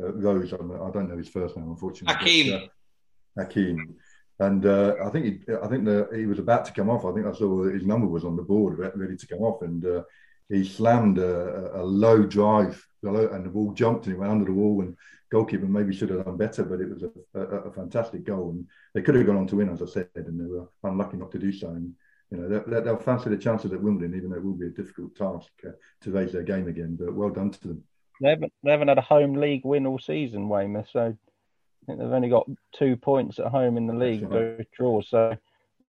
[0.00, 0.52] uh, Rose.
[0.52, 2.14] I don't know his first name, unfortunately.
[2.14, 2.52] Hakeem.
[2.52, 3.96] But, uh, Hakeem.
[4.38, 7.04] And uh, I think he, I think the, he was about to come off.
[7.04, 9.84] I think I saw his number was on the board, ready to come off, and
[9.84, 10.02] uh,
[10.48, 14.52] he slammed a, a, low drive, and the ball jumped and he went under the
[14.52, 14.82] wall.
[14.82, 14.96] And
[15.30, 18.66] goalkeeper maybe should have done better, but it was a, a, a fantastic goal, and
[18.94, 21.32] they could have gone on to win, as I said, and they were unlucky not
[21.32, 21.68] to do so.
[21.68, 21.94] And
[22.30, 24.70] you know they'll, they'll fancy the chances at Wimbledon, even though it will be a
[24.70, 26.96] difficult task uh, to raise their game again.
[26.98, 27.84] But well done to them.
[28.20, 30.88] They haven't, they haven't had a home league win all season, Weymouth.
[30.92, 34.58] So I think they've only got two points at home in the league, right.
[34.58, 35.08] both draws.
[35.08, 35.36] So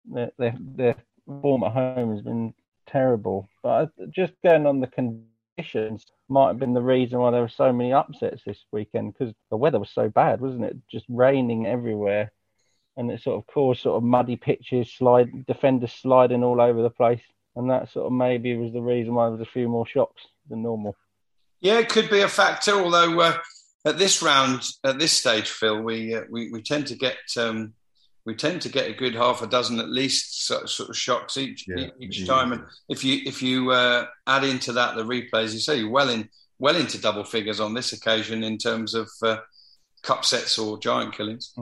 [0.05, 0.95] their, their, their
[1.41, 2.53] form at home has been
[2.95, 3.49] terrible.
[3.61, 7.73] But just going on the conditions might have been the reason why there were so
[7.73, 10.77] many upsets this weekend because the weather was so bad, wasn't it?
[10.89, 12.31] Just raining everywhere.
[12.97, 16.89] And it sort of caused sort of muddy pitches, slide defenders sliding all over the
[16.89, 17.21] place.
[17.57, 20.23] And that sort of maybe was the reason why there was a few more shocks
[20.49, 20.95] than normal.
[21.59, 22.71] Yeah, it could be a factor.
[22.71, 23.37] Although uh,
[23.85, 27.73] at this round, at this stage, Phil, we uh, we, we tend to get um,
[28.25, 30.97] we tend to get a good half a dozen at least sort of, sort of
[30.97, 32.53] shocks each yeah, each time.
[32.53, 36.29] And if you if you uh, add into that the replays, you say well in
[36.57, 39.37] well into double figures on this occasion in terms of uh,
[40.01, 41.53] cup sets or giant killings.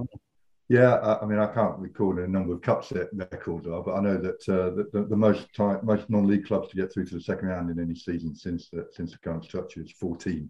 [0.69, 4.02] Yeah, I mean, I can't recall the number of cup set records are, but I
[4.02, 7.15] know that uh, the, the, the, most time, most non-league clubs to get through to
[7.15, 10.49] the second round in any season since the, since the current structure is 14,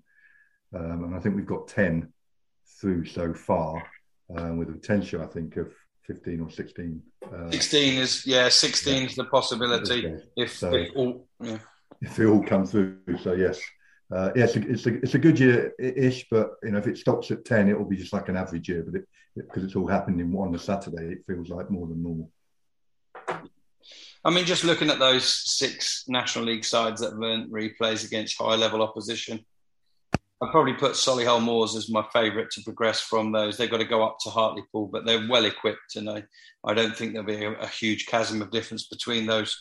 [0.75, 2.13] um, and I think we've got 10
[2.79, 3.83] through so far,
[4.37, 5.73] um, with a potential, I think, of
[6.07, 7.01] 15 or 16.
[7.25, 9.07] Uh, 16 is yeah, 16 yeah.
[9.07, 10.23] is the possibility okay.
[10.35, 11.57] if, so, if all yeah.
[12.01, 12.97] if they all come through.
[13.21, 13.61] So yes,
[14.13, 16.87] uh, yeah, it's a, it's a, it's a good year ish, but you know if
[16.87, 18.83] it stops at 10, it will be just like an average year.
[18.83, 22.31] But it, because it's all happened in one Saturday, it feels like more than normal.
[24.25, 28.37] I mean, just looking at those six National League sides that have earned replays against
[28.37, 29.45] high level opposition,
[30.41, 33.57] I'd probably put Solihull Moors as my favourite to progress from those.
[33.57, 36.23] They've got to go up to Hartlepool, but they're well equipped, and I,
[36.65, 39.55] I don't think there'll be a, a huge chasm of difference between those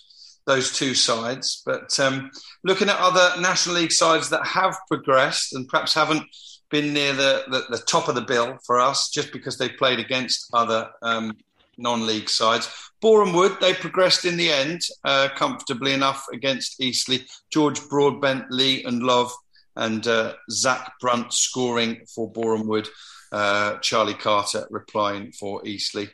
[0.45, 1.63] those two sides.
[1.65, 2.31] But um,
[2.65, 6.25] looking at other National League sides that have progressed and perhaps haven't
[6.69, 10.01] been near the, the, the top of the bill for us, just because they played
[10.01, 11.37] against other um,
[11.79, 12.69] non-league sides.
[13.01, 17.27] Boreham Wood, they progressed in the end uh, comfortably enough against Eastleigh.
[17.51, 19.31] George Broadbent, Lee Ndlovu
[19.77, 22.89] and uh, Zach Brunt scoring for Boreham Wood,
[23.33, 26.11] uh, Charlie Carter replying for Eastleigh.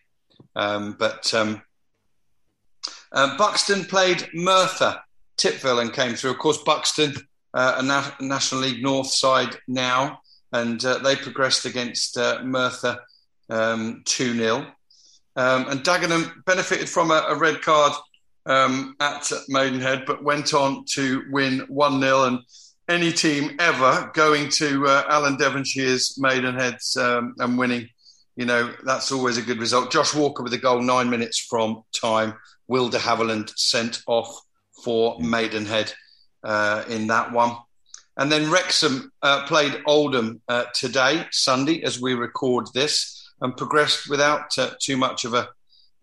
[0.55, 1.63] Um, but um,
[3.13, 5.01] uh, Buxton played Merthyr
[5.39, 6.33] Tydfil and came through.
[6.33, 7.15] Of course, Buxton
[7.55, 10.21] uh, a Na- National League North side now,
[10.53, 12.99] and uh, they progressed against uh, Merthyr
[13.51, 14.67] um, 2 0.
[15.37, 17.93] Um, and Dagenham benefited from a, a red card
[18.47, 22.25] um, at Maidenhead, but went on to win 1 0.
[22.25, 22.41] And
[22.89, 27.89] any team ever going to uh, Alan Devonshire's Maidenheads um, and winning,
[28.37, 29.93] you know, that's always a good result.
[29.93, 32.35] Josh Walker with a goal nine minutes from time.
[32.67, 34.41] Will de Havilland sent off
[34.83, 35.93] for Maidenhead
[36.45, 37.57] uh, in that one.
[38.17, 44.09] And then Wrexham uh, played Oldham uh, today, Sunday, as we record this, and progressed
[44.09, 45.49] without uh, too much of a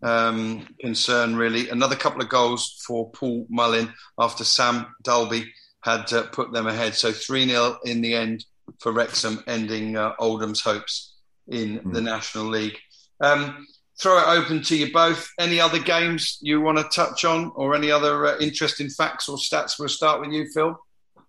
[0.02, 1.68] um, concern, really.
[1.68, 5.52] Another couple of goals for Paul Mullin after Sam Dalby
[5.86, 6.94] had uh, put them ahead.
[6.94, 8.44] So 3 0 in the end
[8.80, 11.14] for Wrexham, ending uh, Oldham's hopes
[11.46, 11.94] in mm.
[11.94, 12.76] the National League.
[13.20, 13.64] Um,
[13.98, 15.30] throw it open to you both.
[15.38, 19.38] Any other games you want to touch on, or any other uh, interesting facts or
[19.38, 19.78] stats?
[19.78, 20.76] We'll start with you, Phil.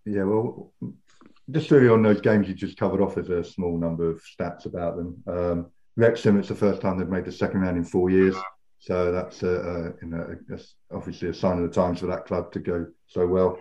[0.06, 0.74] Yeah, well,
[1.52, 4.65] just really on those games you just covered off, there's a small number of stats
[4.65, 5.24] about them.
[5.28, 8.36] Um, Wrexham, it's the first time they've made the second round in four years.
[8.80, 10.36] So that's you know,
[10.91, 13.60] obviously a sign of the times for that club to go so well.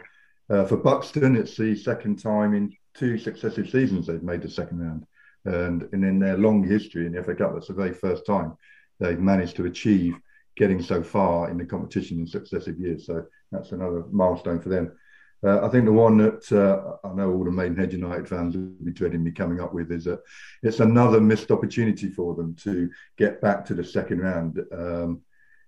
[0.48, 4.80] Uh, for Buxton, it's the second time in two successive seasons they've made the second
[4.80, 5.06] round.
[5.44, 8.56] And, and in their long history in the FA Cup, that's the very first time
[8.98, 10.16] they've managed to achieve
[10.56, 13.06] getting so far in the competition in successive years.
[13.06, 14.92] So that's another milestone for them.
[15.44, 18.72] Uh, I think the one that uh, I know all the Maidenhead United fans will
[18.82, 20.20] be dreading me coming up with is that
[20.62, 24.60] it's another missed opportunity for them to get back to the second round.
[24.72, 25.20] Um,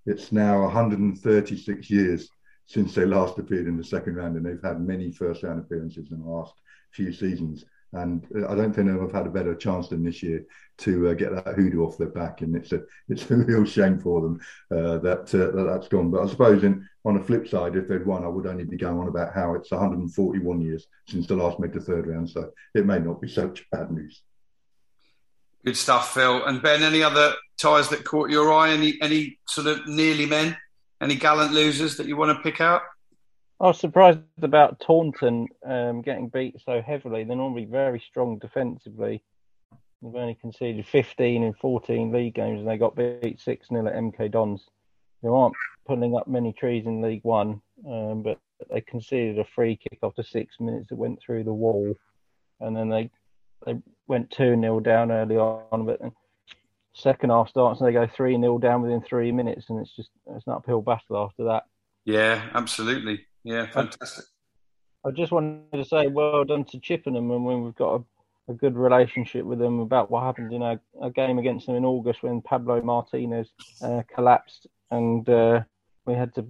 [0.07, 2.31] it's now 136 years
[2.69, 6.11] since they last appeared in the second round, and they've had many first round appearances
[6.13, 6.53] in the last
[6.93, 7.65] few seasons.
[7.95, 10.45] And I don't think they've had a better chance than this year
[10.79, 12.43] to uh, get that hoodoo off their back.
[12.43, 16.11] And it's a it's a real shame for them uh, that, uh, that that's gone.
[16.11, 18.77] But I suppose in, on the flip side, if they'd won, I would only be
[18.77, 22.29] going on about how it's 141 years since the last made the third round.
[22.29, 24.21] So it may not be such bad news.
[25.65, 26.45] Good stuff, Phil.
[26.45, 28.73] And Ben, any other ties that caught your eye?
[28.73, 30.59] Any any sort of nearly men?
[31.01, 32.83] Any gallant losers that you want to pick out?
[33.61, 37.25] I was surprised about Taunton um, getting beat so heavily.
[37.25, 39.23] They're normally very strong defensively.
[40.01, 43.95] They've only conceded 15 in 14 league games and they got beat 6 0 at
[43.95, 44.65] MK Dons.
[45.23, 45.55] They aren't
[45.87, 48.39] pulling up many trees in League One, um, but
[48.71, 51.95] they conceded a free kick after six minutes that went through the wall.
[52.61, 53.11] And then they
[53.67, 53.75] they
[54.07, 56.01] went 2 0 down early on, but
[56.99, 59.67] second half starts and they go 3 0 down within three minutes.
[59.69, 61.65] And it's just it's an uphill battle after that.
[62.05, 63.27] Yeah, absolutely.
[63.45, 64.25] Yeah, fantastic.
[65.05, 68.01] I just wanted to say well done to Chippenham, and when we've got
[68.49, 71.77] a, a, good relationship with them about what happened in our, a game against them
[71.77, 73.51] in August when Pablo Martinez
[73.83, 75.63] uh, collapsed, and uh,
[76.05, 76.43] we had to,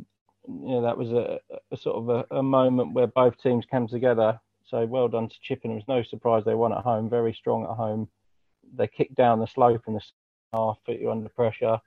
[0.49, 1.39] you know, that was a,
[1.71, 4.41] a sort of a, a, moment where both teams came together.
[4.65, 5.77] So well done to Chippenham.
[5.77, 8.09] It was no surprise they won at home, very strong at home.
[8.75, 10.01] They kicked down the slope in the
[10.53, 11.79] half, put you under pressure.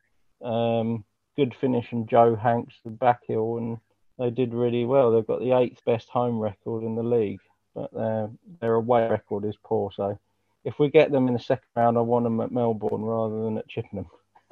[0.43, 3.77] Um, good finish from Joe Hanks, the back heel, and
[4.17, 5.11] they did really well.
[5.11, 7.39] They've got the eighth best home record in the league,
[7.73, 9.91] but their their away record is poor.
[9.95, 10.19] So
[10.63, 13.57] if we get them in the second round, I want them at Melbourne rather than
[13.57, 14.07] at Chippenham.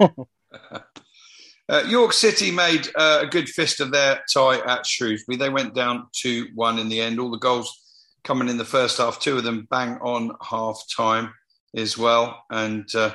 [1.68, 5.36] uh, York City made uh, a good fist of their tie at Shrewsbury.
[5.36, 7.20] They went down 2 1 in the end.
[7.20, 7.80] All the goals
[8.24, 11.32] coming in the first half, two of them bang on half time
[11.74, 12.44] as well.
[12.50, 13.14] And uh,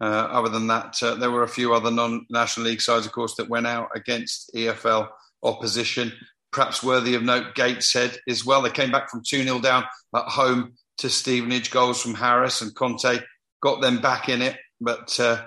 [0.00, 3.12] uh other than that, uh, there were a few other non National League sides, of
[3.12, 5.08] course, that went out against EFL
[5.42, 6.12] opposition.
[6.52, 8.62] Perhaps worthy of note, Gateshead as well.
[8.62, 9.84] They came back from 2 0 down
[10.14, 11.70] at home to Stevenage.
[11.70, 13.20] Goals from Harris and Conte
[13.62, 15.44] got them back in it, but uh,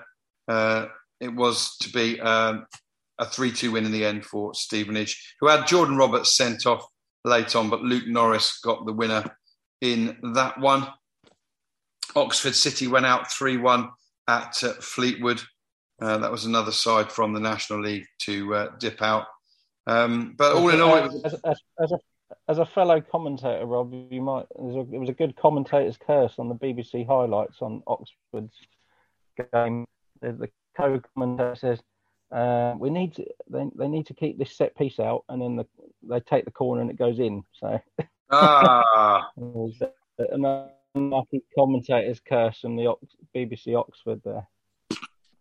[0.48, 0.86] uh,
[1.20, 2.58] it was to be uh,
[3.18, 6.86] a 3 2 win in the end for Stevenage, who had Jordan Roberts sent off
[7.24, 9.24] late on, but Luke Norris got the winner
[9.80, 10.86] in that one.
[12.16, 13.88] Oxford City went out 3 1
[14.28, 15.40] at uh, Fleetwood.
[16.00, 19.26] Uh, that was another side from the National League to uh, dip out.
[19.86, 21.98] Um, but all in all, as, as, as, a,
[22.48, 26.48] as a fellow commentator, Rob, you might a, it was a good commentator's curse on
[26.48, 28.56] the BBC highlights on Oxford's
[29.52, 29.86] game.
[30.20, 31.80] The, the co-commentator says
[32.32, 35.56] uh, we need to they, they need to keep this set piece out, and then
[35.56, 35.66] the,
[36.02, 37.44] they take the corner and it goes in.
[37.52, 37.80] So
[38.30, 39.30] ah,
[40.94, 42.94] commentator's curse from the
[43.34, 44.46] BBC Oxford there.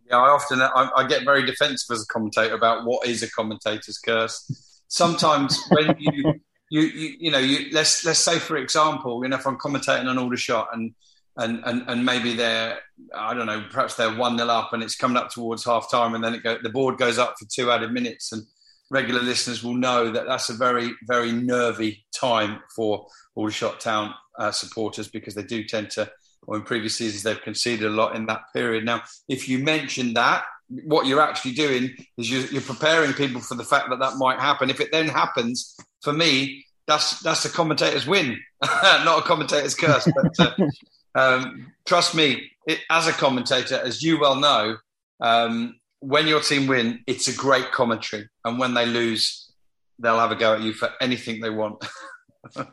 [0.10, 3.32] Yeah, I often I, I, get very defensive as a commentator about what is a
[3.32, 4.84] commentator's curse.
[4.88, 6.34] Sometimes when you
[6.70, 10.08] you, you you know you let's let's say for example, you know, if I'm commentating
[10.08, 10.94] an Aldershot and
[11.38, 12.80] and and and maybe they're
[13.16, 16.16] I don't know, perhaps they're one nil up and it's coming up towards half time
[16.16, 18.44] and then it go the board goes up for two added minutes and
[18.94, 24.52] regular listeners will know that that's a very, very nervy time for Aldershot Town uh,
[24.52, 26.10] supporters because they do tend to,
[26.44, 28.86] or in previous seasons, they've conceded a lot in that period.
[28.86, 30.44] Now, if you mention that,
[30.86, 34.40] what you're actually doing is you're, you're preparing people for the fact that that might
[34.40, 34.70] happen.
[34.70, 40.08] If it then happens, for me, that's that's a commentator's win, not a commentator's curse.
[40.16, 44.78] But uh, um, trust me, it, as a commentator, as you well know,
[45.20, 49.52] um, when your team win, it's a great commentary, and when they lose,
[50.00, 51.84] they'll have a go at you for anything they want.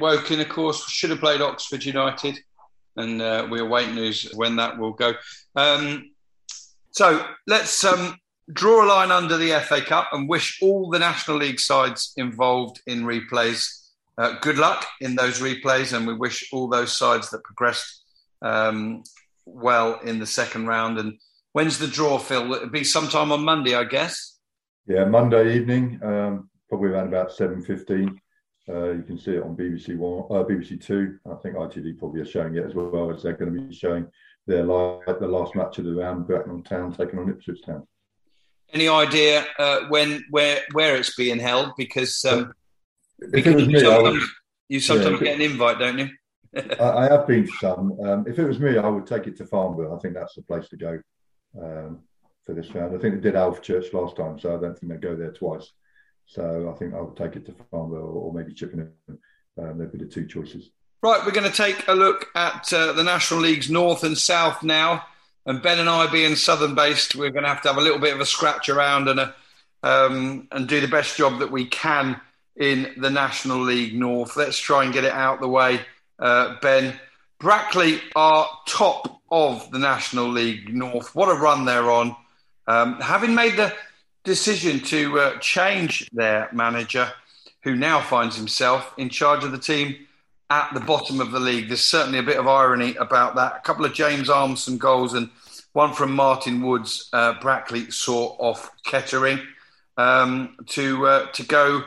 [0.00, 2.38] Woking, of course, should have played Oxford United,
[2.96, 5.14] and uh, we await news when that will go.
[5.56, 6.12] Um,
[6.92, 8.16] so let's um,
[8.52, 12.80] draw a line under the FA Cup and wish all the National League sides involved
[12.86, 13.80] in replays
[14.20, 18.04] uh, good luck in those replays, and we wish all those sides that progressed
[18.42, 19.02] um,
[19.44, 20.98] well in the second round.
[20.98, 21.18] And
[21.52, 22.52] when's the draw, Phil?
[22.54, 24.38] It'll be sometime on Monday, I guess.
[24.86, 28.20] Yeah, Monday evening, um, probably around about seven fifteen.
[28.68, 31.18] Uh, you can see it on BBC One, uh, BBC Two.
[31.30, 34.06] I think ITV probably are showing it as well as they're going to be showing
[34.46, 37.86] their live, the last match of the round, Bracknell Town taking on Ipswich Town.
[38.72, 41.72] Any idea uh, when, where, where it's being held?
[41.76, 42.52] Because, um,
[43.30, 44.24] because me, you sometimes,
[44.68, 46.08] you sometimes yeah, get an invite, don't you?
[46.80, 47.98] I, I, have been to some.
[48.00, 49.96] Um, if it was me, I would take it to Farnborough.
[49.96, 51.00] I think that's the place to go
[51.60, 52.00] um,
[52.44, 52.94] for this round.
[52.94, 55.70] I think they did Alvechurch last time, so I don't think they go there twice.
[56.26, 58.92] So I think I would take it to Farnborough or, maybe Chippenham.
[59.58, 60.70] Um, they'd be the two choices.
[61.02, 64.62] Right, we're going to take a look at uh, the National League's North and South
[64.62, 65.06] now.
[65.46, 67.98] And Ben and I, being Southern based, we're going to have to have a little
[67.98, 69.34] bit of a scratch around and a,
[69.82, 72.20] um, and do the best job that we can
[72.56, 74.36] in the National League North.
[74.36, 75.80] Let's try and get it out the way
[76.20, 76.98] uh, Ben.
[77.38, 81.14] Brackley are top of the National League North.
[81.14, 82.14] What a run they're on.
[82.66, 83.74] Um, having made the
[84.24, 87.10] decision to uh, change their manager,
[87.62, 89.96] who now finds himself in charge of the team
[90.50, 91.68] at the bottom of the league.
[91.68, 93.56] There's certainly a bit of irony about that.
[93.56, 95.30] A couple of James Armstrong goals and
[95.72, 97.08] one from Martin Woods.
[97.12, 99.40] Uh, Brackley saw off Kettering
[99.96, 101.84] um, to uh, to go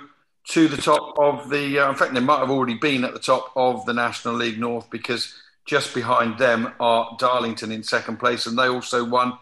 [0.50, 1.80] to the top of the.
[1.80, 4.60] Uh, in fact, they might have already been at the top of the National League
[4.60, 5.34] North because
[5.66, 9.38] just behind them are Darlington in second place, and they also won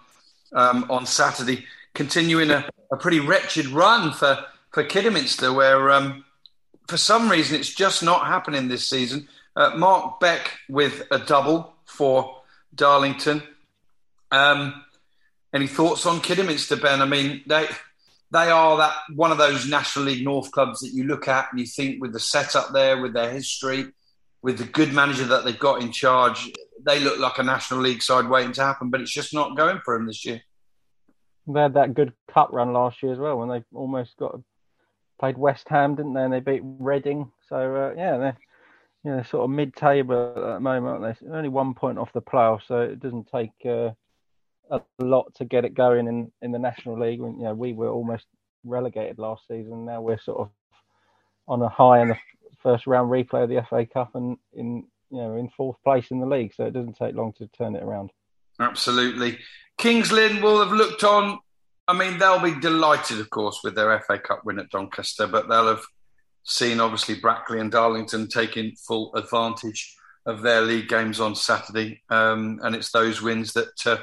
[0.53, 6.23] um, on Saturday, continuing a, a, pretty wretched run for for Kidderminster, where um,
[6.87, 9.27] for some reason it's just not happening this season.
[9.55, 12.41] Uh, Mark Beck with a double for
[12.73, 13.43] Darlington.
[14.31, 14.85] Um,
[15.53, 17.01] any thoughts on Kidderminster, Ben?
[17.01, 17.67] I mean, they
[18.31, 21.59] they are that one of those National League North clubs that you look at and
[21.59, 23.87] you think with the setup there, with their history,
[24.41, 26.49] with the good manager that they've got in charge,
[26.85, 29.81] they look like a National League side waiting to happen, but it's just not going
[29.83, 30.41] for them this year.
[31.45, 34.39] They had that good cup run last year as well when they almost got
[35.19, 36.23] played West Ham, didn't they?
[36.23, 37.31] And they beat Reading.
[37.49, 38.37] So uh, yeah, they're
[39.03, 41.03] you know sort of mid-table at the moment.
[41.03, 41.27] Aren't they?
[41.27, 43.91] Only one point off the playoff, so it doesn't take uh,
[44.71, 47.19] a lot to get it going in, in the National League.
[47.19, 48.25] You know, we were almost
[48.63, 49.85] relegated last season.
[49.85, 50.49] Now we're sort of
[51.47, 52.17] on a high in the
[52.63, 56.19] first round replay of the FA Cup and in you know in fourth place in
[56.19, 56.53] the league.
[56.55, 58.11] So it doesn't take long to turn it around.
[58.59, 59.39] Absolutely.
[59.77, 61.39] Kings Lynn will have looked on.
[61.87, 65.49] I mean, they'll be delighted, of course, with their FA Cup win at Doncaster, but
[65.49, 65.83] they'll have
[66.43, 72.59] seen obviously Brackley and Darlington taking full advantage of their league games on Saturday, um,
[72.63, 73.97] and it's those wins that uh,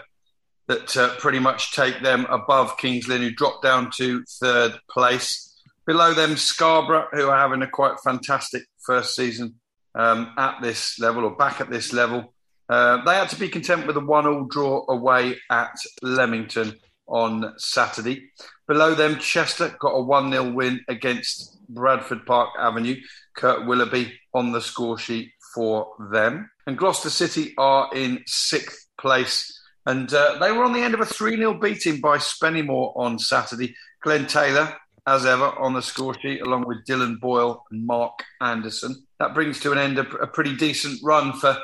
[0.68, 5.57] that uh, pretty much take them above Kings Lynn, who dropped down to third place.
[5.87, 9.54] Below them, Scarborough, who are having a quite fantastic first season
[9.94, 12.35] um, at this level or back at this level.
[12.68, 18.31] Uh, they had to be content with a one-all draw away at Leamington on Saturday.
[18.66, 22.96] Below them, Chester got a 1 0 win against Bradford Park Avenue.
[23.35, 26.50] Kurt Willoughby on the score sheet for them.
[26.66, 29.58] And Gloucester City are in sixth place
[29.89, 33.19] and uh, they were on the end of a 3 0 beating by Spennymoor on
[33.19, 33.75] Saturday.
[34.03, 34.77] Glenn Taylor,
[35.07, 39.07] as ever, on the score sheet, along with Dylan Boyle and Mark Anderson.
[39.19, 41.57] That brings to an end a, a pretty decent run for,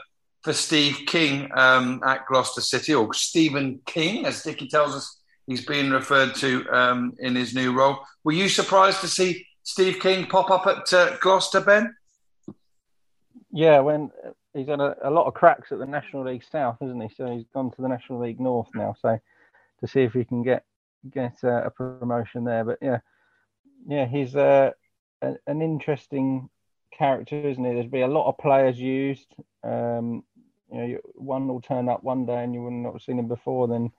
[0.42, 5.66] for Steve King um, at Gloucester City, or Stephen King, as Dickie tells us he's
[5.66, 7.98] being referred to um, in his new role.
[8.24, 11.94] Were you surprised to see Steve King pop up at uh, Gloucester, Ben?
[13.52, 14.10] Yeah, when
[14.54, 17.08] he's had a, a, lot of cracks at the National League South, hasn't he?
[17.14, 18.94] So he's gone to the National League North now.
[19.00, 19.18] So
[19.80, 20.64] to see if he can get
[21.10, 22.64] get uh, a promotion there.
[22.64, 22.98] But yeah,
[23.86, 24.70] yeah, he's uh,
[25.22, 26.48] a, an interesting
[26.96, 27.74] character, isn't he?
[27.74, 29.34] There's be a lot of players used.
[29.62, 30.24] Um,
[30.72, 33.68] you know, one will turn up one day and you wouldn't have seen him before.
[33.68, 33.90] Then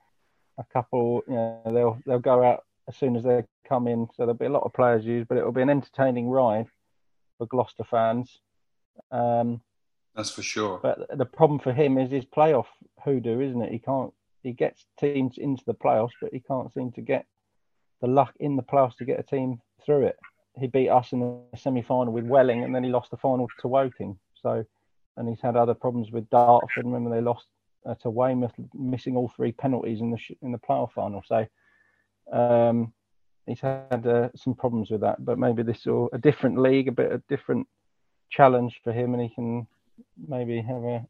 [0.58, 1.22] a couple.
[1.28, 4.08] You know, they'll they'll go out as soon as they come in.
[4.14, 6.66] So there'll be a lot of players used, but it'll be an entertaining ride
[7.38, 8.40] for Gloucester fans.
[9.10, 9.60] Um,
[10.16, 10.80] That's for sure.
[10.82, 12.66] But the problem for him is his playoff
[13.04, 13.70] hoodoo, isn't it?
[13.70, 14.12] He can't.
[14.42, 17.26] He gets teams into the playoffs, but he can't seem to get
[18.00, 20.16] the luck in the playoffs to get a team through it.
[20.58, 23.68] He beat us in the semi-final with Welling, and then he lost the final to
[23.68, 24.18] Woking.
[24.40, 24.64] So,
[25.16, 26.84] and he's had other problems with Dartford.
[26.84, 27.46] Remember they lost
[27.84, 31.22] uh, to Weymouth, missing all three penalties in the in the playoff final.
[31.26, 31.46] So,
[32.32, 32.94] um,
[33.46, 35.22] he's had uh, some problems with that.
[35.22, 37.66] But maybe this will a different league, a bit of different
[38.30, 39.66] challenge for him, and he can
[40.28, 41.06] maybe have a,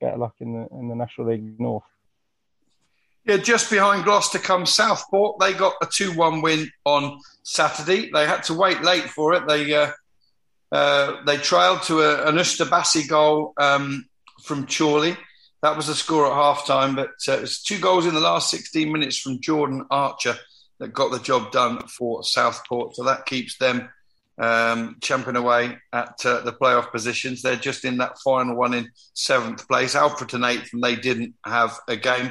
[0.00, 1.84] better luck in the in the National League North.
[3.26, 5.38] Yeah, just behind Gloucester comes Southport.
[5.40, 8.10] They got a 2 1 win on Saturday.
[8.12, 9.46] They had to wait late for it.
[9.46, 9.92] They uh,
[10.72, 14.06] uh, they trailed to a, an Ustabasi goal um,
[14.42, 15.16] from Chorley.
[15.62, 18.20] That was the score at half time, but uh, it was two goals in the
[18.20, 20.36] last 16 minutes from Jordan Archer
[20.78, 22.96] that got the job done for Southport.
[22.96, 23.88] So that keeps them
[24.38, 27.42] um, champing away at uh, the playoff positions.
[27.42, 29.94] They're just in that final one in seventh place.
[29.94, 32.30] Alfreton eighth, and they didn't have a game.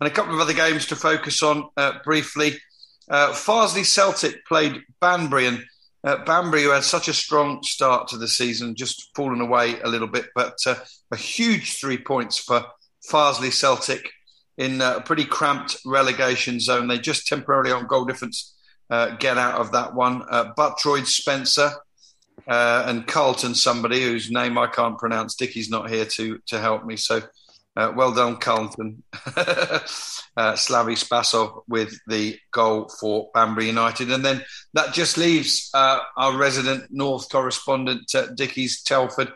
[0.00, 2.56] And a couple of other games to focus on uh, briefly.
[3.08, 5.64] Uh, Farsley Celtic played Banbury, and
[6.04, 9.88] uh, Banbury, who had such a strong start to the season, just fallen away a
[9.88, 10.74] little bit, but uh,
[11.12, 12.64] a huge three points for
[13.08, 14.10] Farsley Celtic
[14.58, 16.88] in uh, a pretty cramped relegation zone.
[16.88, 18.55] They just temporarily on goal difference
[18.90, 20.22] get out of that one.
[20.30, 21.72] Uh, Buttroyd Spencer
[22.46, 25.34] uh, and Carlton, somebody whose name I can't pronounce.
[25.34, 27.22] Dickie's not here to to help me, so
[27.76, 29.02] uh, well done, Carlton.
[29.36, 34.10] uh, Slavi Spasov with the goal for Banbury United.
[34.10, 39.30] And then that just leaves uh, our resident North correspondent, uh, Dickie's Telford,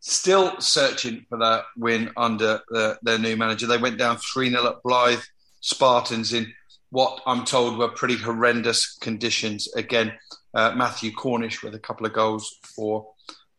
[0.00, 2.60] still searching for that win under
[3.02, 3.66] their new manager.
[3.66, 5.24] They went down 3 0 at Blyth
[5.60, 6.52] Spartans in
[6.90, 9.72] what I'm told were pretty horrendous conditions.
[9.74, 10.12] Again,
[10.54, 13.08] uh, Matthew Cornish with a couple of goals for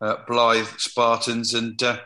[0.00, 1.54] uh, Blyth Spartans.
[1.54, 1.98] And uh,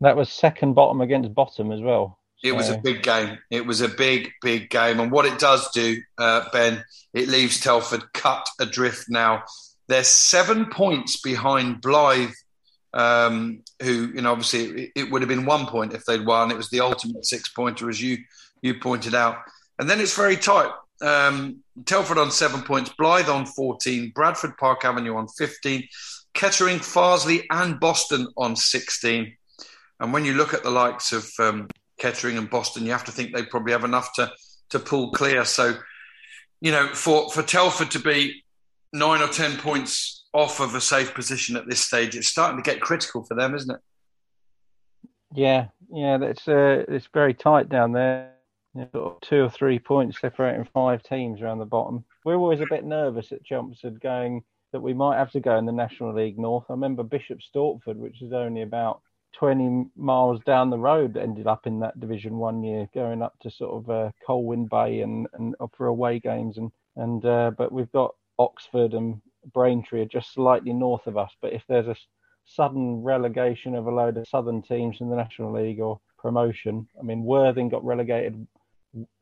[0.00, 2.18] that was second bottom against bottom as well.
[2.42, 3.38] It was a big game.
[3.50, 5.00] It was a big, big game.
[5.00, 9.42] And what it does do, uh, Ben, it leaves Telford cut adrift now.
[9.88, 12.34] They're seven points behind Blyth,
[12.92, 16.50] um, who, you know, obviously it, it, would have been one point if they'd won.
[16.50, 18.18] It was the ultimate six pointer, as you
[18.62, 19.38] you pointed out.
[19.78, 20.70] And then it's very tight.
[21.02, 25.86] Um, Telford on seven points, Blyth on 14, Bradford Park Avenue on 15,
[26.32, 29.36] Kettering, Farsley, and Boston on 16.
[30.00, 31.68] And when you look at the likes of um,
[31.98, 34.30] Kettering and Boston, you have to think they probably have enough to
[34.70, 35.44] to pull clear.
[35.44, 35.76] So,
[36.60, 38.44] you know, for for Telford to be
[38.92, 42.70] nine or ten points off of a safe position at this stage, it's starting to
[42.70, 43.80] get critical for them, isn't it?
[45.34, 48.35] Yeah, yeah, it's uh, it's very tight down there.
[49.22, 52.04] Two or three points separating five teams around the bottom.
[52.24, 55.66] We're always a bit nervous at Chelmsford going that we might have to go in
[55.66, 56.64] the National League North.
[56.68, 59.00] I remember Bishop Stortford, which is only about
[59.36, 63.50] 20 miles down the road ended up in that division one year going up to
[63.50, 67.92] sort of uh, colwyn bay and and for away games and and uh, but we've
[67.92, 69.20] got oxford and
[69.52, 71.96] braintree are just slightly north of us but if there's a
[72.46, 77.02] sudden relegation of a load of southern teams in the national league or promotion i
[77.02, 78.46] mean worthing got relegated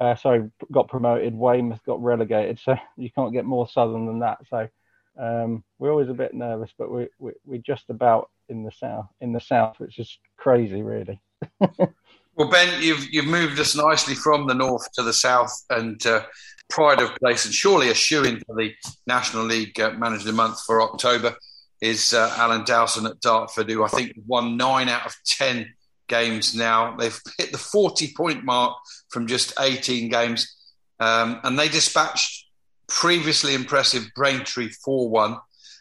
[0.01, 4.39] uh, sorry got promoted weymouth got relegated so you can't get more southern than that
[4.49, 4.69] so
[5.17, 9.07] um, we're always a bit nervous but we, we, we're just about in the south
[9.21, 11.21] in the south, which is crazy, really.
[11.61, 16.25] well, Ben, you've you've moved us nicely from the north to the south, and uh,
[16.69, 18.73] pride of place, and surely a shoe in for the
[19.07, 21.35] National League uh, Manager of the Month for October
[21.81, 25.75] is uh, Alan Dowson at Dartford, who I think won nine out of ten
[26.09, 26.97] games now.
[26.97, 28.77] They've hit the forty point mark
[29.11, 30.55] from just eighteen games,
[31.01, 32.47] um, and they dispatched
[32.89, 35.39] previously impressive Braintree four one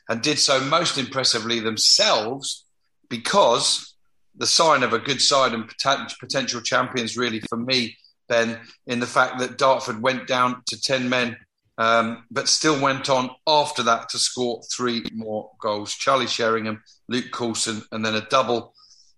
[0.10, 2.66] and did so most impressively themselves
[3.10, 3.96] because
[4.36, 5.72] the sign of a good side and
[6.20, 7.96] potential champions, really, for me,
[8.28, 11.38] Ben, in the fact that Dartford went down to 10 men,
[11.78, 15.94] um, but still went on after that to score three more goals.
[15.94, 18.73] Charlie Sheringham, Luke Coulson, and then a double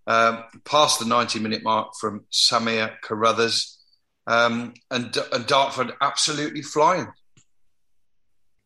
[0.06, 3.78] um, past the 90 minute mark from Samir Carruthers.
[4.26, 7.06] Um, and, and Dartford absolutely flying.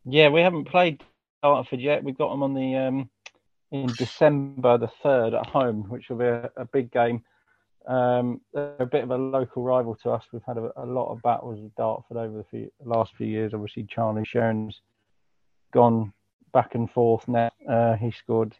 [0.07, 1.03] Yeah, we haven't played
[1.43, 2.03] Dartford yet.
[2.03, 3.11] We've got them on the um,
[3.70, 7.22] in December the third at home, which will be a, a big game.
[7.86, 10.24] Um, they're a bit of a local rival to us.
[10.32, 13.55] We've had a, a lot of battles with Dartford over the few, last few years.
[13.55, 14.80] Obviously, Charlie Sheringham's
[15.72, 16.12] gone
[16.53, 17.51] back and forth now.
[17.68, 18.55] Uh, he scored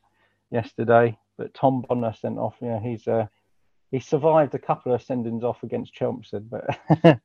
[0.51, 2.57] yesterday, but Tom Bonner sent off.
[2.61, 3.26] Yeah, he's uh,
[3.91, 6.78] he survived a couple of sendings off against Chelmsford, but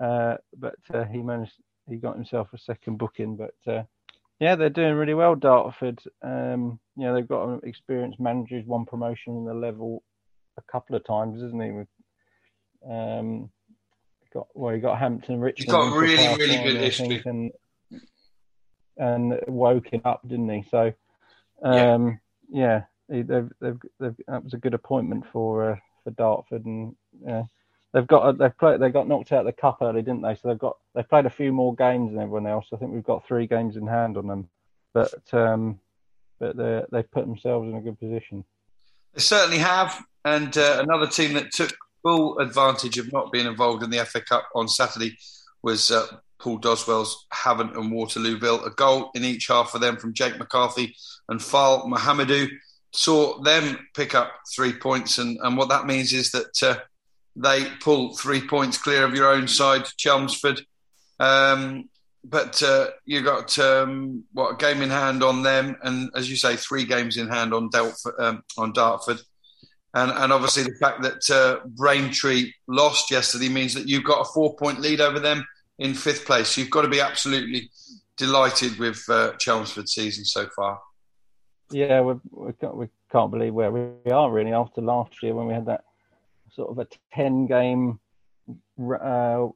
[0.00, 1.52] uh, but uh, he managed.
[1.86, 3.82] He got himself a second booking, but uh,
[4.40, 5.34] yeah, they're doing really well.
[5.34, 10.02] Dartford, um, you know, they've got an experienced manager who's won promotion in the level
[10.56, 11.70] a couple of times, isn't he?
[11.70, 11.88] With,
[12.90, 13.50] um,
[14.32, 15.66] got well, he got Hampton Richmond.
[15.66, 17.22] He's got really, really good history.
[17.26, 17.52] And,
[18.96, 20.64] and Woking up, didn't he?
[20.70, 20.92] So,
[21.62, 22.18] um,
[22.50, 26.94] yeah, yeah they've, they've, they've, that was a good appointment for uh, for Dartford, and
[27.92, 30.34] they've got they've played they got knocked out of the cup early, didn't they?
[30.34, 32.66] So they've got they've played a few more games than everyone else.
[32.72, 34.48] I think we've got three games in hand on them,
[34.92, 35.80] but um,
[36.38, 38.44] but they they've put themselves in a good position.
[39.14, 43.82] They certainly have, and uh, another team that took full advantage of not being involved
[43.82, 45.16] in the FA Cup on Saturday
[45.62, 46.06] was uh,
[46.38, 48.66] Paul Doswell's Havant and Waterlooville.
[48.66, 50.94] A goal in each half for them from Jake McCarthy
[51.28, 52.48] and Fal Mohamedou
[52.92, 56.76] saw them pick up three points, and, and what that means is that uh,
[57.36, 60.60] they pull three points clear of your own side, Chelmsford.
[61.20, 61.88] Um,
[62.24, 66.36] but uh, you got um, what a game in hand on them, and as you
[66.36, 67.70] say, three games in hand on
[68.18, 69.20] um, on Dartford,
[69.94, 74.32] and, and obviously the fact that uh, Braintree lost yesterday means that you've got a
[74.32, 75.46] four-point lead over them
[75.78, 76.56] in fifth place.
[76.56, 77.70] You've got to be absolutely
[78.16, 80.80] delighted with uh, Chelmsford's season so far.
[81.70, 85.46] Yeah, we we can't, we can't believe where we are really after last year when
[85.46, 85.84] we had that
[86.50, 88.00] sort of a 10 game
[88.80, 89.46] uh,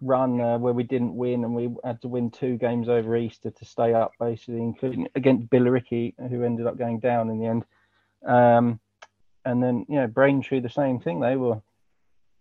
[0.00, 3.50] run uh, where we didn't win and we had to win two games over Easter
[3.50, 7.64] to stay up, basically, including against Billericay, who ended up going down in the end.
[8.26, 8.80] Um,
[9.44, 11.20] and then, you know, Braintree, the same thing.
[11.20, 11.60] They were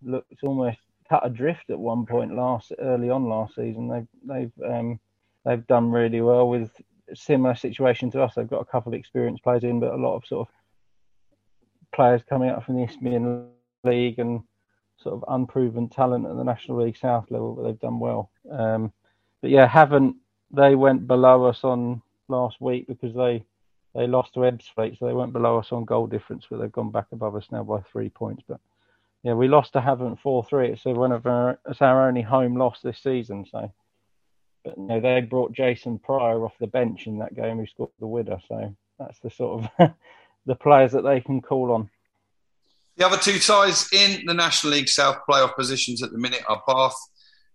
[0.01, 3.87] looked almost cut adrift at one point last early on last season.
[3.87, 4.99] They've they've um,
[5.45, 6.71] they've done really well with
[7.13, 8.35] similar situation to us.
[8.35, 10.53] They've got a couple of experienced players in, but a lot of sort of
[11.93, 13.49] players coming up from the Isthmian
[13.83, 14.41] League and
[14.97, 18.31] sort of unproven talent at the National League South level, but they've done well.
[18.49, 18.91] Um,
[19.41, 20.15] but yeah, Havant
[20.51, 23.43] they went below us on last week because they
[23.95, 26.91] they lost to Ebbsfleet, so they went below us on goal difference, but they've gone
[26.91, 28.43] back above us now by three points.
[28.47, 28.59] But
[29.23, 30.69] yeah, we lost to Havant four three.
[30.69, 33.45] It's one of our it's our only home loss this season.
[33.49, 33.71] So,
[34.63, 38.07] but know, they brought Jason Prior off the bench in that game who scored the
[38.07, 38.39] winner.
[38.47, 39.91] So that's the sort of
[40.45, 41.89] the players that they can call on.
[42.97, 46.61] The other two ties in the National League South playoff positions at the minute are
[46.67, 46.95] Bath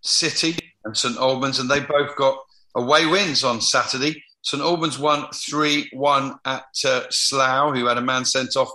[0.00, 2.38] City and St Albans, and they both got
[2.74, 4.22] away wins on Saturday.
[4.42, 8.70] St Albans won 3 1 at uh, Slough, who had a man sent off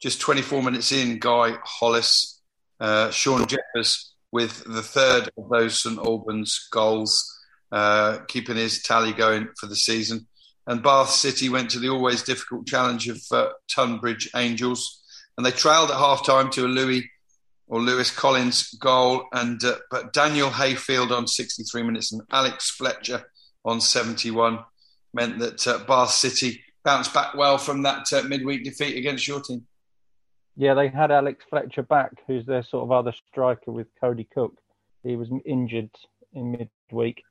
[0.00, 2.40] just 24 minutes in, Guy Hollis.
[2.78, 7.35] Uh, Shaun Jeffers with the third of those St Albans goals,
[7.72, 10.26] uh, keeping his tally going for the season.
[10.66, 15.02] And Bath City went to the always difficult challenge of uh, Tonbridge Angels
[15.36, 17.08] and they trailed at half time to a Louis
[17.68, 23.24] or Lewis Collins goal, and uh, but Daniel Hayfield on 63 minutes and Alex Fletcher
[23.64, 24.60] on 71
[25.12, 29.40] meant that uh, Bath City bounced back well from that uh, midweek defeat against your
[29.40, 29.66] team.
[30.56, 34.56] Yeah, they had Alex Fletcher back, who's their sort of other striker with Cody Cooke.
[35.02, 35.90] He was injured
[36.32, 37.22] in midweek,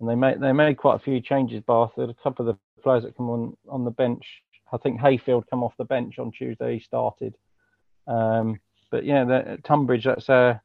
[0.00, 1.62] and they made they made quite a few changes.
[1.66, 4.24] Bath, a couple of the players that come on on the bench.
[4.72, 6.74] I think Hayfield come off the bench on Tuesday.
[6.74, 7.34] He started.
[8.06, 10.60] Um, but yeah, the, Tonbridge, that's a,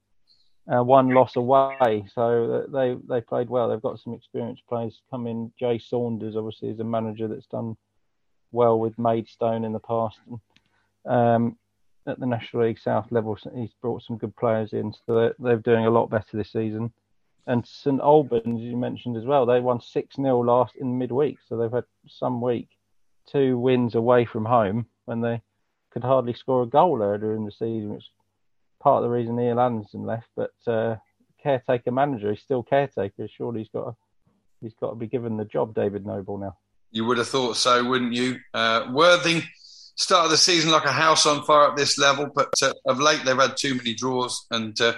[0.68, 3.70] a, one loss away, so they they played well.
[3.70, 5.52] They've got some experienced players coming.
[5.60, 7.76] Jay Saunders, obviously, is a manager that's done
[8.52, 10.20] well with Maidstone in the past.
[11.06, 11.58] Um,
[12.06, 15.58] at the National League South level, he's brought some good players in, so they're, they're
[15.58, 16.92] doing a lot better this season.
[17.46, 21.58] And St Albans, you mentioned as well, they won 6 0 last in midweek, so
[21.58, 22.70] they've had some week,
[23.30, 25.42] two wins away from home when they
[25.92, 28.06] could hardly score a goal earlier in the season, which
[28.80, 30.28] part of the reason Neil Anderson left.
[30.36, 30.96] But uh,
[31.42, 33.28] caretaker manager, he's still caretaker.
[33.28, 33.96] Surely he's got to,
[34.62, 36.58] he's got to be given the job, David Noble now.
[36.92, 38.38] You would have thought so, wouldn't you?
[38.54, 39.42] Uh, Worthing
[39.96, 43.22] started the season like a house on fire at this level, but uh, of late
[43.26, 44.94] they've had too many draws, and uh,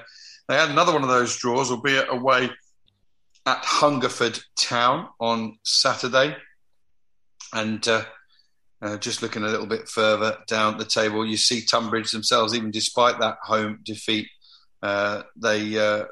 [0.48, 2.50] they had another one of those draws, albeit away
[3.46, 6.36] at Hungerford Town on Saturday,
[7.54, 8.04] and uh,
[8.82, 12.72] uh, just looking a little bit further down the table, you see Tonbridge themselves, even
[12.72, 14.28] despite that home defeat,
[14.82, 16.06] uh, they uh,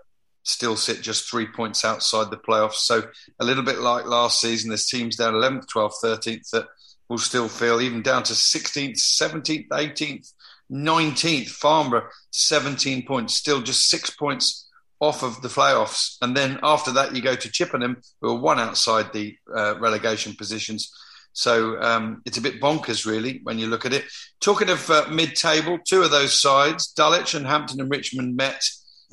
[0.43, 2.75] still sit just three points outside the playoffs.
[2.75, 3.03] So
[3.39, 6.67] a little bit like last season, there's teams down 11th, 12th, 13th that
[7.09, 10.33] will still feel even down to 16th, 17th, 18th,
[10.73, 11.49] 19th.
[11.49, 14.69] Farnborough, 17 points, still just six points
[14.99, 16.17] off of the playoffs.
[16.21, 20.33] And then after that, you go to Chippenham, who are one outside the uh, relegation
[20.35, 20.91] positions.
[21.33, 24.05] So um, it's a bit bonkers, really, when you look at it.
[24.39, 28.63] Talking of uh, mid-table, two of those sides, Dulwich and Hampton and Richmond met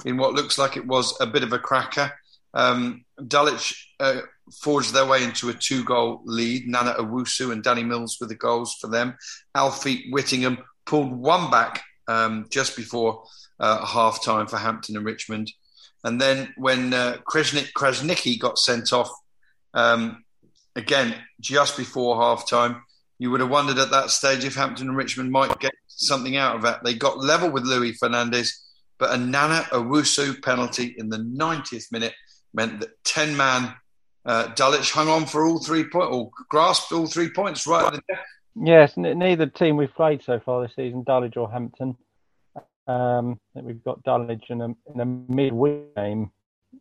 [0.04, 2.12] in what looks like it was a bit of a cracker.
[2.52, 4.20] Um, Dulwich uh,
[4.60, 6.68] forged their way into a two goal lead.
[6.68, 9.16] Nana Owusu and Danny Mills were the goals for them.
[9.54, 10.58] Alfie Whittingham
[10.90, 13.22] pulled one back um, just before
[13.60, 15.50] uh, half time for Hampton and Richmond.
[16.02, 19.08] And then when uh, Krasnik, Krasnicki got sent off,
[19.72, 20.24] um,
[20.74, 22.82] again, just before half time,
[23.20, 26.56] you would have wondered at that stage if Hampton and Richmond might get something out
[26.56, 26.82] of that.
[26.82, 28.60] They got level with Louis Fernandez,
[28.98, 32.14] but a Nana Owusu penalty in the 90th minute
[32.52, 33.74] meant that 10 man
[34.24, 37.92] uh, Dulwich hung on for all three points or grasped all three points right at
[37.92, 38.26] the death.
[38.56, 41.96] Yes, neither team we've played so far this season, Dulwich or Hampton.
[42.86, 46.30] Um, we've got Dulwich in a, in a midweek game.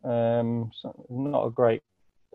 [0.03, 1.81] Um, so not a great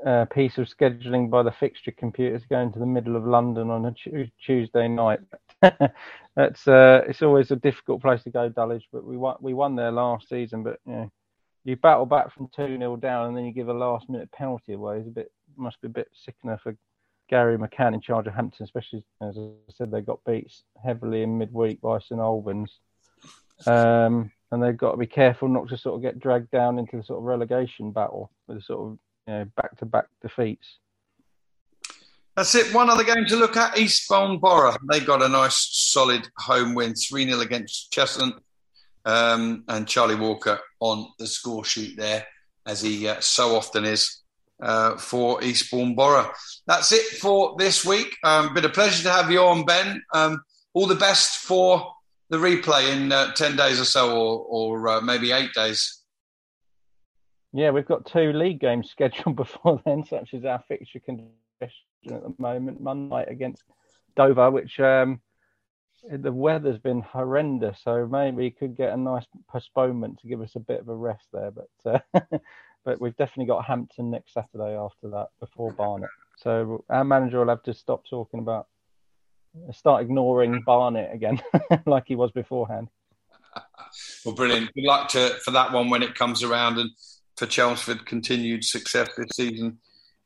[0.04, 3.86] uh, piece of scheduling by the fixture computers going to the middle of London on
[3.86, 5.20] a Tuesday night.
[5.62, 9.76] That's uh, it's always a difficult place to go, Dulwich, but we won we won
[9.76, 10.62] there last season.
[10.62, 11.12] But you know,
[11.64, 14.74] you battle back from two 0 down and then you give a last minute penalty
[14.74, 14.98] away.
[14.98, 16.76] It's a bit must be a bit sickener for
[17.34, 21.36] Gary McCann in charge of Hampton, especially as I said they got beat heavily in
[21.36, 22.78] midweek by St Albans.
[23.66, 26.96] Um, and they've got to be careful not to sort of get dragged down into
[26.96, 30.78] the sort of relegation battle with the sort of you know back to back defeats.
[32.36, 32.72] That's it.
[32.72, 34.76] One other game to look at Eastbourne Borough.
[34.88, 38.38] They got a nice solid home win, 3 0 against Cheshunt.
[39.04, 42.28] Um, and Charlie Walker on the score sheet there,
[42.64, 44.23] as he uh, so often is
[44.64, 46.30] uh, for Eastbourne Borough.
[46.66, 48.16] That's it for this week.
[48.24, 50.02] Um, been a pleasure to have you on, Ben.
[50.12, 50.42] Um,
[50.72, 51.92] all the best for
[52.30, 56.00] the replay in uh, 10 days or so, or, or uh, maybe eight days.
[57.52, 61.30] Yeah, we've got two league games scheduled before then, such as our fixture congestion
[62.10, 62.80] at the moment.
[62.80, 63.62] Monday night against
[64.16, 65.20] Dover, which um,
[66.10, 70.56] the weather's been horrendous, so maybe we could get a nice postponement to give us
[70.56, 71.50] a bit of a rest there.
[71.50, 72.38] But uh,
[72.84, 76.10] but we've definitely got Hampton next Saturday after that before Barnet.
[76.36, 78.66] So our manager will have to stop talking about,
[79.72, 81.40] start ignoring Barnet again,
[81.86, 82.88] like he was beforehand.
[84.24, 84.74] Well, brilliant.
[84.74, 86.90] Good luck to for that one when it comes around, and
[87.36, 89.78] for Chelmsford continued success this season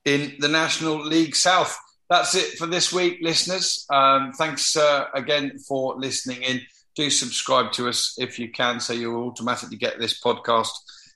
[0.07, 1.77] in the National League South.
[2.09, 3.85] That's it for this week, listeners.
[3.91, 6.63] Um, thanks uh, again for listening in.
[6.95, 10.71] Do subscribe to us if you can, so you'll automatically get this podcast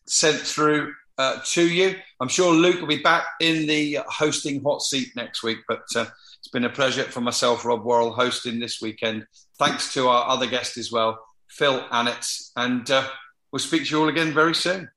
[0.07, 1.97] sent through uh, to you.
[2.21, 6.07] I'm sure Luke will be back in the hosting hot seat next week, but uh,
[6.39, 9.27] it's been a pleasure for myself, Rob Worrell, hosting this weekend.
[9.59, 13.09] Thanks to our other guest as well, Phil Annett, and uh,
[13.53, 14.89] we'll speak to you all again very soon.